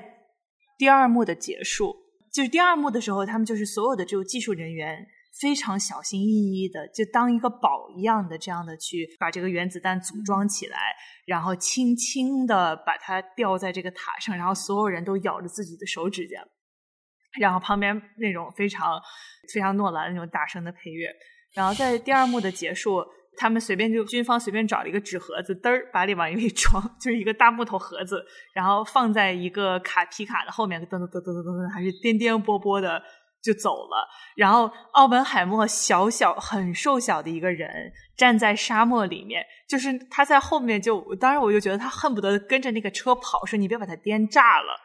[0.76, 1.94] 第二幕的结束，
[2.32, 5.06] 就是第二幕的时候，他们就是所有的这个技术人员
[5.40, 10.76] 非常小心翼翼的，就当一个宝一样的这样的去把这个原子弹组装起来，
[11.24, 16.44] 然后轻轻的把它吊在这个塔上，然后所有人都咬着自己的手指甲，
[17.38, 19.00] 然后旁边那种非常
[19.54, 21.14] 非常诺兰那种大声的配乐，
[21.54, 23.04] 然后在第二幕的结束。
[23.36, 28.24] 他们随便就军方随便找了一个纸盒子，嘚儿把里往里装， 就是一个大木头盒子，
[28.54, 33.02] 然后放在一个卡皮卡的后面，噔噔噔噔噔噔，还是颠颠簸簸的
[33.42, 34.08] 就走了。
[34.36, 44.80] 然后奥本海默小小很瘦小的一个人站在沙漠里面，就是他在后面就，当时我就觉得他恨不得跟着那个车跑，说你别把它颠炸了。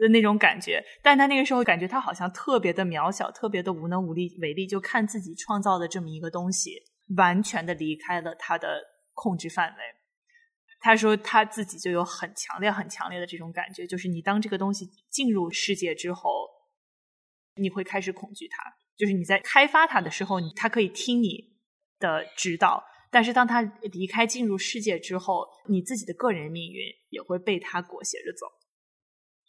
[0.00, 0.80] 的那种感觉。
[1.02, 6.70] 但他那个时候感觉他好像特别的渺小，特别的无能无力为力，就看自己创造的这么一个东西，
[7.16, 8.82] 完全的离开了他的
[9.14, 9.76] 控制范围。
[10.80, 16.48] 他说他自己就有很强烈、很强烈的这种感觉，就是你当这个东西进入世界之后，
[17.56, 18.62] 你会开始恐惧它。
[18.96, 21.56] 就是你在开发它的时候，它可以听你
[21.98, 28.46] 的指导，但是当它离开进入世界之后，你自己的个人命运也会被它裹挟着走。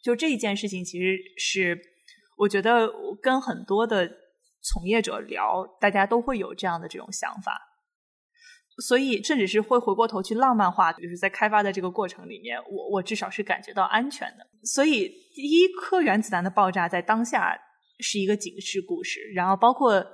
[0.02, 1.80] 就这一件事情，其实是
[2.38, 2.90] 我觉得
[3.22, 4.10] 跟很多的
[4.62, 7.66] 从业者聊，大家都会有这样的这种想法。
[8.86, 14.46] 所以，甚至是会回过头去浪漫化，就是在开发的这个过程里面，我我至少是感觉到安全的。
[14.64, 17.58] 所以，第一颗原子弹的爆炸在当下
[17.98, 20.06] 是一个警示故事，然后包括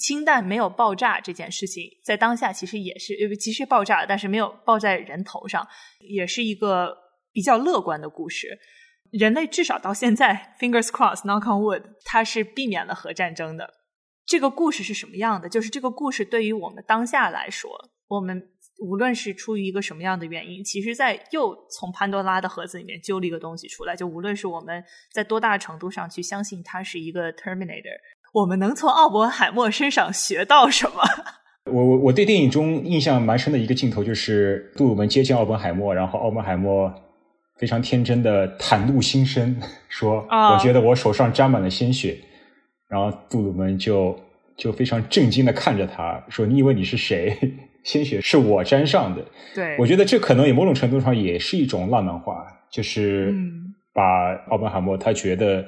[0.00, 5.64] 氢弹没有爆炸这件事情，在当下其实也是，其实爆炸，但是没有爆在人头上，
[6.00, 6.96] 也是一个
[7.32, 8.58] 比较乐观的故事。
[9.12, 13.74] 人类至少到现在， fingers crossed，knock on wood，它是避免了核战争的。
[14.30, 15.48] 这个故事是什么样的？
[15.48, 17.68] 就是这个故事对于我们当下来说，
[18.06, 18.40] 我们
[18.78, 23.96] 无论是出于一个什么样的原因，其实，在又从潘多拉的盒子里面揪了一个东西出来。
[23.96, 27.98] 就无论是我们在多大程度上去相信它是一个 Terminator，
[28.32, 31.02] 我们能从奥本海默身上学到什么？
[31.66, 36.88] 我我我对电影中印象蛮深的一个镜头，就是杜鲁门接近奥本海默，然后奥本海默
[37.56, 42.16] 非常天真的袒露心声，说：“我觉得我手上沾满了鲜血。”
[42.90, 44.18] 然后杜鲁门就
[44.56, 47.36] 就非常震惊的看着他说：“你以为你是谁？
[47.84, 49.24] 鲜血是我沾上的。”
[49.54, 53.32] 对，我觉得这可能也某种程度上也是一种浪漫化，就是
[53.94, 55.64] 把奥本海默他觉得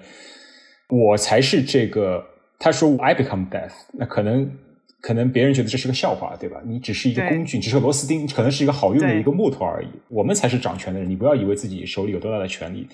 [0.88, 2.22] 我才是这个，
[2.58, 4.52] 他说 “I become death”，那可能
[5.00, 6.60] 可能别人觉得这是个笑话，对吧？
[6.66, 9.88] 你只是一个工具，只是螺丝钉，可能是一个好用的一个木头而已。
[10.08, 12.86] 我们才是掌权的人，你不要以为自己手里有多大的权利。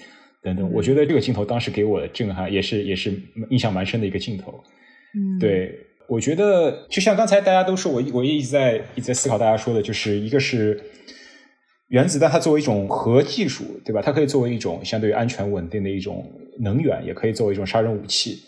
[0.42, 3.12] 等等，我觉得这个镜头当时给我的震撼也是也是
[3.50, 4.62] 印象蛮深的一个镜头。
[5.14, 5.74] 嗯，对，
[6.08, 10.80] 我觉得就像刚才大家都说，我我一直在一直在思考大家说的，就是一个是
[11.88, 14.00] 原子弹，它作为一种核技术，对吧？
[14.00, 16.24] 它可以作为一种相对安全稳定的一种
[16.60, 18.38] 能源，也可以作为一种杀人武器。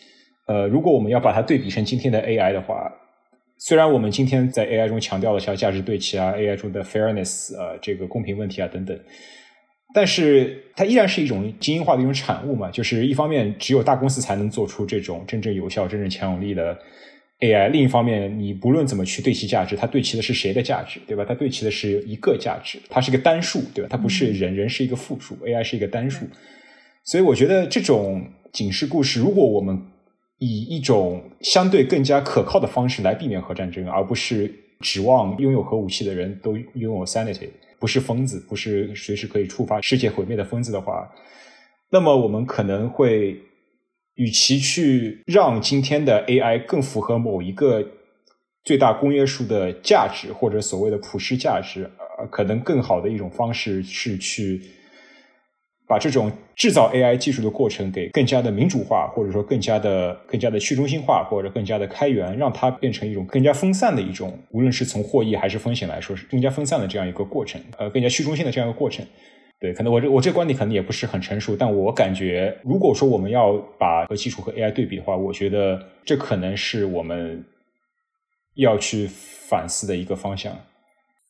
[0.46, 2.92] 呃，如果我们要把它对比成今天的 AI 的话，
[3.58, 8.98] 虽然我们今天在 AI 中强调了像价值对齐啊，AI 中的 fairness 啊，这个公平问题啊等等。
[9.92, 16.78] 但是它依然是一种精英化的一种产物嘛，就是一方面只有大公司才能做出这种真正有效、真正强有力的
[17.40, 21.24] AI，另一方面你不论怎么去对齐价值，它对齐的是谁的价值，对吧？
[21.26, 23.88] 它对齐的是一个价值，它是个单数，对吧？
[23.90, 26.26] 它不是人，人是一个复数，AI 是一个单数。
[27.04, 28.22] 所以我觉得这种
[28.52, 29.76] 警示故事，如果我们
[30.38, 37.48] 以一种相对更加可靠的方式来避免核战争，而不是指望拥有核武器的人都拥有 sanity。
[37.80, 41.10] 不是疯子，不是随时可以触发世界毁灭的疯子的话，
[41.90, 43.40] 那么我们可能会，
[44.14, 47.84] 与其去让今天的 AI 更符合某一个
[48.62, 54.60] 最大公约数的价值，或者所谓的普世价值，呃，可能更好的一种方式是去。
[55.90, 69.04] 把这种制造 AI 技术的过程给更加的民主化，或者说更加的、更加的去中心化，或者更加的开源，让它变成一种更加分散的一种，无论是从获益还是风险来说，是更加分散的这样一个过程，呃，更加去中心的这样一个过程。
[69.58, 77.44] 对，可能我这我这个观点可能也不是很成熟，但我感觉，如果说我们要把和技术和 AI 对比的话，我觉得这可能是我们
[78.54, 80.56] 要去反思的一个方向。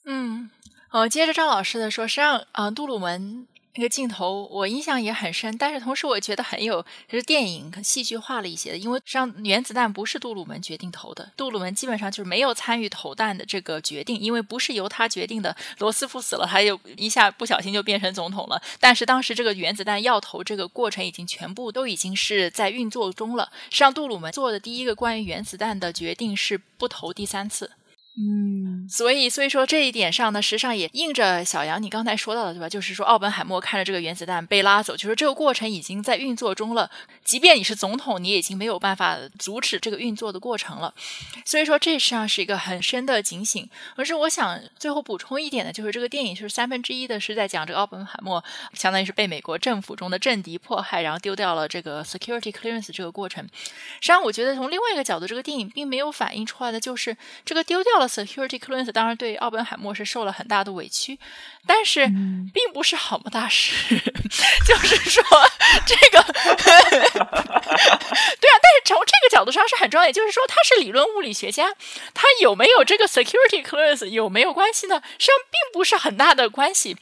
[0.05, 0.51] 嗯，
[0.93, 3.47] 呃，接着张老师的说，实际上，啊，杜鲁门。
[3.77, 15.57] 那个镜头我印象也很深，但是同时我觉得很有就是电影戏剧化了一些的，因为实际上原子弹不是杜鲁门决定投的，杜鲁门基本上就是没有参与投弹的这个决定，因为不是由他决定的。
[15.79, 18.61] 罗斯福死了，他又一下不小心就变成总统了。
[18.81, 23.51] 但是当时这个原子弹要投这个过程已经全部都已经是在运作中了。
[23.71, 27.71] 实际上杜鲁门做的第一个关于原子弹的决定是不投第三次。
[28.17, 32.69] 嗯，所以所以说这一点上呢，实际上也应着小杨你刚才说到的，对吧？
[32.69, 36.91] 就是说奥本海默看着这个原子弹被拉走，就是这个过程已经在运作中了。
[37.25, 40.93] 即便你是总统，你已经没有办法阻止这个运作的过程了。
[41.47, 43.67] 所以说这实际上是一个很深的警醒。
[43.97, 48.45] 可是我想最后补充一点的，就是这个电影就是三分之一的是在讲这个奥本海默，
[48.75, 53.45] 相当于是被美国政府中的政敌迫害，然后丢掉了这个 security clearance 这个过程。
[53.45, 58.10] 实际上，我觉得从另外一个角度，这个电影并没有反映出来的就是这个丢掉了。
[58.11, 61.19] Security clearance 当然对奥本海默是受了很大的委屈，
[61.67, 62.07] 但是
[62.53, 63.97] 并不是好么大事。
[64.67, 65.23] 就是说，
[65.87, 66.21] 这个
[66.59, 70.07] 对啊，但是从这个角度上是很重要。
[70.07, 71.73] 也就是说，他是理论物理学家，
[72.13, 75.01] 他有没有这个 security clearance 有没有关系呢？
[75.19, 76.97] 实际上并不是很大的关系。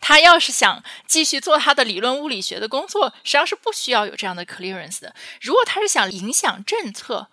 [0.00, 5.14] 他要是想继续做他的理论物理学的工作，实际上是不需要有这样的 clearance 的。
[5.40, 7.28] 如果他是想影响政策，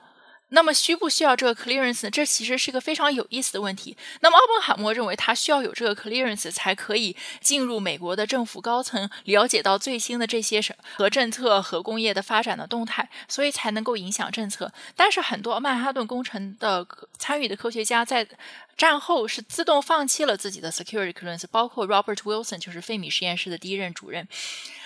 [0.50, 2.12] 那么需不需要这个 clearance 呢？
[2.12, 3.95] 这其实是一个非常有意思的问题。
[4.22, 10.62] 那么奥本海默认为他需要有这个 clearance 才可以进入美国的政府高层，了解到最新的这些
[10.95, 14.72] 核政策、核工业的发展的动态，所以才能够影响政策。
[14.95, 16.86] 但是很多曼哈顿工程的
[17.18, 18.28] 参与的科学家在。
[18.80, 24.26] 战后是自动放弃了自己的 security clearance，包括 Robert Wilson 就是费米实验室的第一任主任。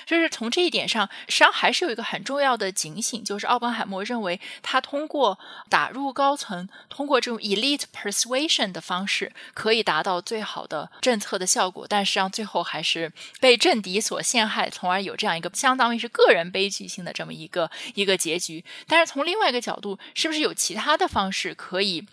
[0.06, 5.38] 就是从这一点上，实际上还是有一个很重要的警醒，就是奥本海默认为他通过
[5.70, 11.86] 打入高层，通过这种 elite persuasion 的方式，可以达到最好的政策的效果。
[11.88, 18.64] 但实际上最后还是被政敌所陷害，从而有这样一个相当于是个人悲剧性的这么一个一个结局。
[18.88, 22.06] 但是从另外一个角度，是不是有其他的方式可以？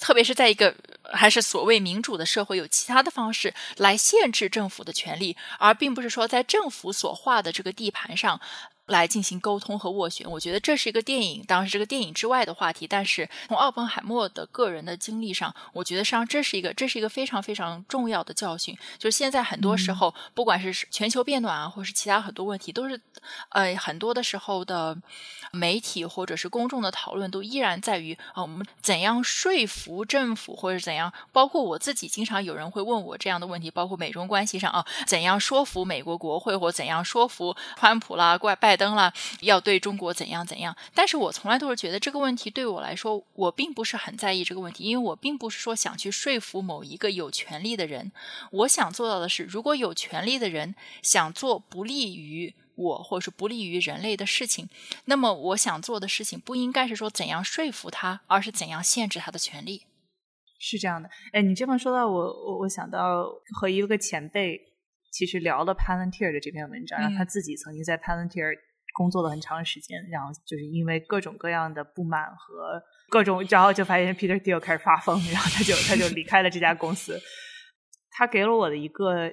[0.00, 0.72] 特别是在一个
[1.12, 8.40] 还是所谓民主的社会，有其他的方式来限制政府的权利，而并不是说在政府所画的这个地盘上。
[8.88, 12.86] 来进行沟通和斡旋，我觉得这是一个电影，当然是这个电影之外的话题。
[12.86, 18.76] 但是从奥本海默的个人的经历上，我觉得实际上这是一个，这是一个非常非常重要的教训。
[18.98, 22.98] 就是现在很多时候，不管是全球变暖啊，或是其他很多问题，都是
[23.50, 24.96] 呃很多的时候的
[25.52, 31.12] 媒体或者是公众的讨论，都依然在于啊我们怎样说服政府，或者怎样。
[31.30, 38.77] 包括我自己，经常有人会问我这样的问题，包括美中关系上啊，怎样说服美国国会，或怎样说服川普啦、怪拜。
[38.78, 48.12] 登了要对中国怎样怎样，但是我从来都是觉得这个问题对我来说，我并不是很在意这个问题，因为我并不是说想去说服某一个有权利的人。
[48.52, 54.68] 我想做到的是，如果有权利的人想做不利于我或者是不利于人类的事情，
[55.06, 59.82] 那么我想做的事情不应该是说怎样说服他，而是怎样限制他的权利。
[60.60, 63.26] 是这样的，哎，你这么说到我，我我想到
[63.60, 64.60] 和一个前辈
[65.10, 68.67] 其实聊了 Palantir 的这篇文章，然后他自己曾经在 Palantir。
[68.94, 77.20] 工作了很长时间，然后就是因为各种各样的不满和各种，然后就发现 Peter Thiel 开始发疯，然后他就他就离开了这家公司。
[78.10, 79.30] 他给了我的一个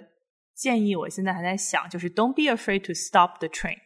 [0.53, 3.79] 建议，我现在还在想，就是 Don't be afraid to stop the train，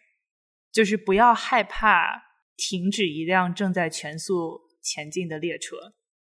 [0.72, 2.24] 就是不要害怕
[2.58, 5.78] 停止一辆正在全速前进的列车。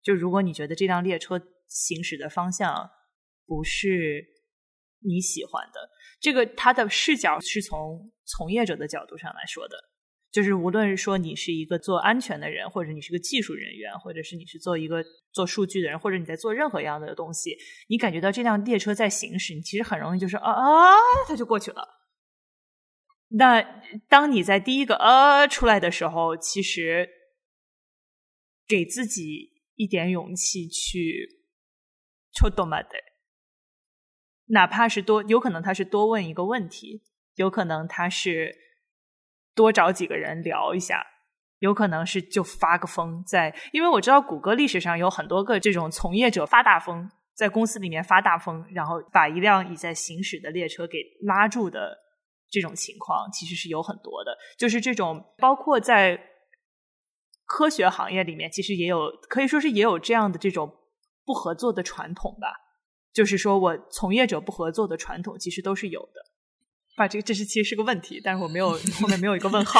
[0.01, 2.89] 就如果你觉得这辆列车行驶的方向
[3.45, 4.25] 不是
[5.01, 5.89] 你喜欢的。
[6.25, 9.77] 这个他的视角是从从业者的角度上来说的，
[10.31, 17.55] 就是无论是说你是一个做安全的人，或者你是个技术人员，或者是你是做一个做数据的人，或者你在做任何一样的东西，
[17.89, 20.95] 你感觉到这辆列车在行驶，你其实很容易就是啊啊，
[21.27, 21.87] 它就过去了。
[23.27, 23.61] 那
[24.09, 27.07] 当你在第一个呃出来的时候，其实
[28.67, 31.43] 给自己一点勇气去
[32.33, 32.89] 抽动嘛的。
[34.47, 37.01] 哪怕是多，有可能他是多问一个问题，
[37.35, 38.55] 有可能他是
[39.55, 41.05] 多找几个人聊一下，
[41.59, 51.97] 有可能是就发个疯，在因为我知道谷歌历史上有很多个这种从业者发大疯，在公司里面发大疯，然后把一辆已在行驶的列车给拉住的
[52.49, 54.37] 这种情况，其实是有很多的。
[54.57, 56.19] 就是这种，包括在
[57.45, 60.71] 科学行业里面，其实也有可以说是也有这样的这种
[61.25, 62.64] 不合作的传统吧。
[63.15, 66.21] 就是说，我从业者不合作的传统其实都是有的。
[66.97, 69.79] 把，这个这是其实是个问题，但是我没有后面没有一个问号。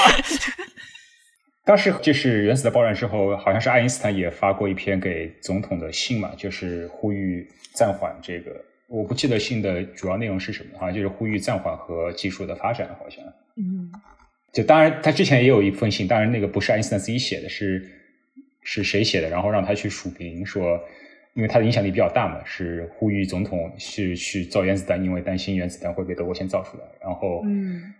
[1.66, 8.56] 当时就是原子的爆炸之后，好像是爱因斯坦也发过一篇给总统的信嘛，就是呼吁暂缓这个。
[8.88, 13.22] 我不记得信的主要内容是什么，好像就是呼吁暂缓和技术的发展，好像。
[13.58, 13.92] 嗯。
[14.54, 17.86] 就当然，他之前也有一封信，当然那个不是爱因斯坦自己写的，是
[18.62, 19.30] 是谁写的？
[19.30, 20.80] 然后让他去署名说。
[21.36, 26.84] 因为他的影响力比较大嘛，是呼吁总统是去造原子弹，因为担心原子弹会被德国先造出来。
[27.02, 27.94] 然后，嗯，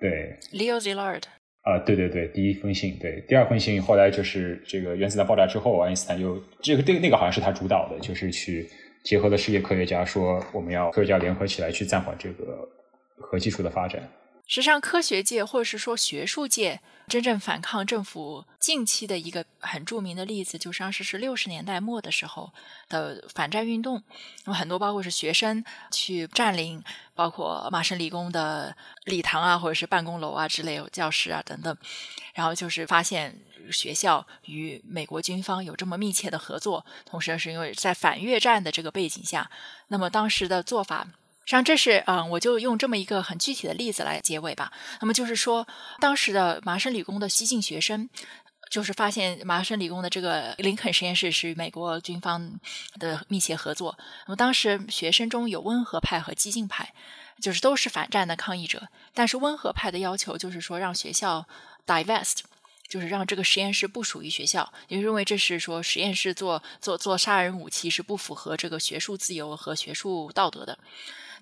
[0.00, 1.22] 对，Leo Szilard
[1.62, 8.66] 啊，对对对，第一封信，对，第二封信后来就是这个原子弹爆炸之后，爱因斯坦又这个这个那个好像是他主导的，就是去
[9.04, 12.66] 结合了世界科学家，说我们要科学家联合起来去暂缓这个
[13.18, 14.02] 核技术的发展。
[14.52, 16.78] 实际上，科学界或者是说学术界
[17.08, 22.52] 真正反抗政府近期的一个很著名的例子，就当时是六十年代末的时候
[22.86, 24.02] 的反战运动。
[24.44, 26.84] 那么很多包括是学生去占领，
[27.14, 31.74] 包括麻省理工的礼堂啊，或者是办公楼啊之类有教室啊等等。
[32.34, 33.34] 然后就是发现
[33.70, 39.50] 学校与美国军方有这么密切的合作，同时是因为在反越战的这个背景下，
[39.88, 41.08] 那么当时的做法。
[41.44, 44.72] 实际上，这是嗯，我就用这么一个很具体的例子来结尾吧。
[45.00, 45.66] 那么就是说，
[46.00, 48.08] 当时的麻省理工的西进学生
[48.70, 52.58] 就是发现麻省理工的这个林肯实验室是与美国军方
[52.98, 53.98] 的密切合作。
[54.26, 56.94] 那么当时学生中有温和派和激进派，
[57.40, 58.88] 就是都是反战的抗议者。
[59.12, 61.46] 但是温和派的要求就是说让学校
[61.84, 62.38] divest，
[62.88, 70.78] 就是让这个实验室不属于学校，也认为这是说实验室做做做杀人武器是不符合这个学术自由和学术道德的。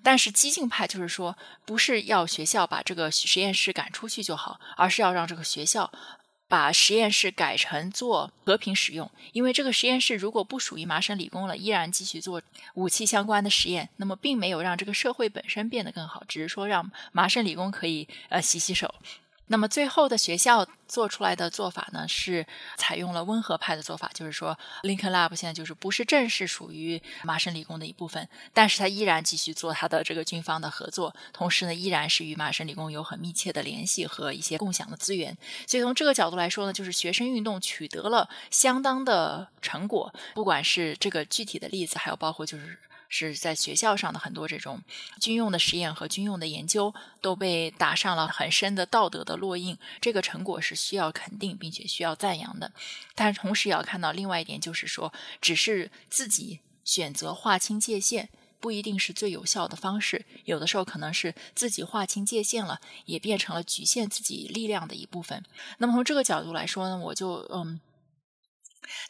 [0.03, 5.91] 但是激进派就是说，不是要学校把这个实验室赶出去就好，而是要让这个学校。
[6.47, 12.41] 把实验室改成做和平使用，因为这个实验室如果不属于麻省理工了，依然继续做
[12.73, 18.93] 武器相关的实验，那么并没有让这个社会本身变得更好，只是说让麻省理工可以呃洗洗手。
[19.51, 22.47] 那么最后的学校做出来的做法呢，是
[22.77, 35.37] 采用了温和派的做法，就是说，Lincoln Lab 现在就是不是正式属于麻省理工的一部分，但是它依然继续做它的这个军方的合作，同时呢，依然是与麻省理工有很密切的联系和一些共享的资源。
[35.67, 42.79] 所以从这个角度来说呢，就是学生运动取得了相当的成果，不管是这个具体的例子，还有包括就是。
[43.13, 44.81] 是在学校上的很多这种
[45.19, 52.71] 军用的实验和军用的研究都被打上了很深的道德的烙印，这个成果是需要肯定并且需要赞扬的。
[53.13, 58.29] 但同时也要看到另外一点，就是说，只是自己选择划清界限，
[58.61, 60.25] 不一定是最有效的方式。
[60.45, 65.43] 有的时候可能是自己划清界限了，也变成了局限自己力量的一部分。
[65.79, 67.81] 那么从这个角度来说呢，我就嗯。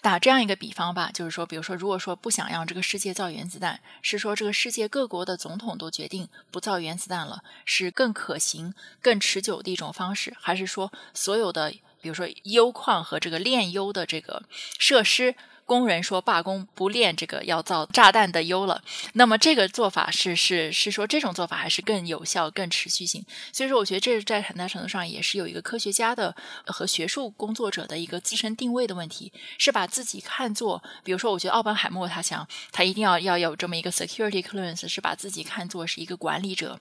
[0.02, 14.44] 打这样一个比方吧，就是说，比如说，如果说不想让这个世界造原子弹，是说这个世界各国的总统都决定不造原子弹了，是更可行、更持久的一种方式，还是说所有的，比如说铀矿和这个炼铀的这个
[14.80, 15.36] 设施？
[15.72, 23.26] 工人说罢工不练这个要造炸弹的铀了，那么这个做法是是是说这种做法还是更有效、更持续性？
[23.54, 36.78] 所以说，我觉得这在很大程度上也是有一个科学家的和学术工作者的一个自身定位的问题，是把自己看作，比如说，我觉得奥本海默他想他一定要要有这么一个 security clearance，是把自己看作是一个管理者，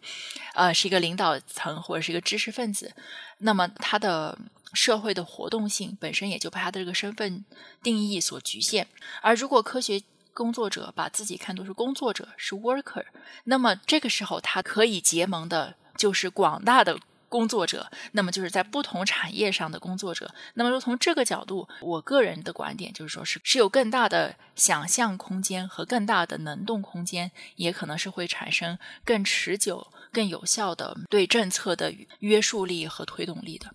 [0.54, 2.92] 呃，是一个领导层或者是一个知识分子，
[3.38, 4.36] 那么他的。
[4.72, 7.44] 社会的活动性本身也就被他的这个身份
[7.82, 8.86] 定义所局限，
[9.22, 10.02] 而如果科学
[10.32, 13.04] 工作者把自己看作是工作者，是 worker，
[13.44, 16.98] 那么这个时候他可以结盟的就是广大的
[17.28, 20.32] 工作者，那么就是在不同产业上的工作者。
[20.54, 33.74] 那么说从这个角度，我个人的观点就是说，是是有更大的想象空间和更大的能动空间，也可能是会产生更持久、更有效的对政策的约束力和推动力的。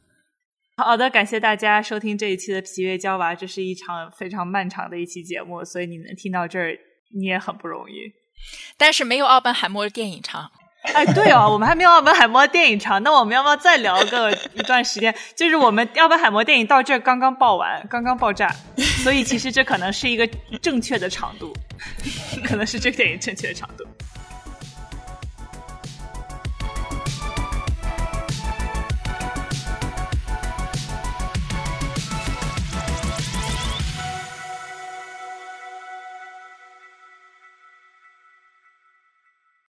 [0.78, 3.34] 好的，感谢大家收听这一期的皮月娇娃。
[3.34, 6.78] 这是一场非常漫长的一期节目，所以你能听到这儿，
[7.16, 8.12] 你也很不容易。
[8.78, 10.52] 但是没有奥本海默的电影长。
[10.94, 15.16] 哎，对哦，我们还没有奥本海默电影长，那我们要不要再聊个一段时间？
[15.34, 18.54] 就是我们奥本海默电影到这儿刚刚爆完，刚刚爆炸，
[19.02, 20.28] 所以其实这可能是一个
[20.62, 21.54] 正确的长度，
[22.44, 23.86] 可能是这个电影正确的长度。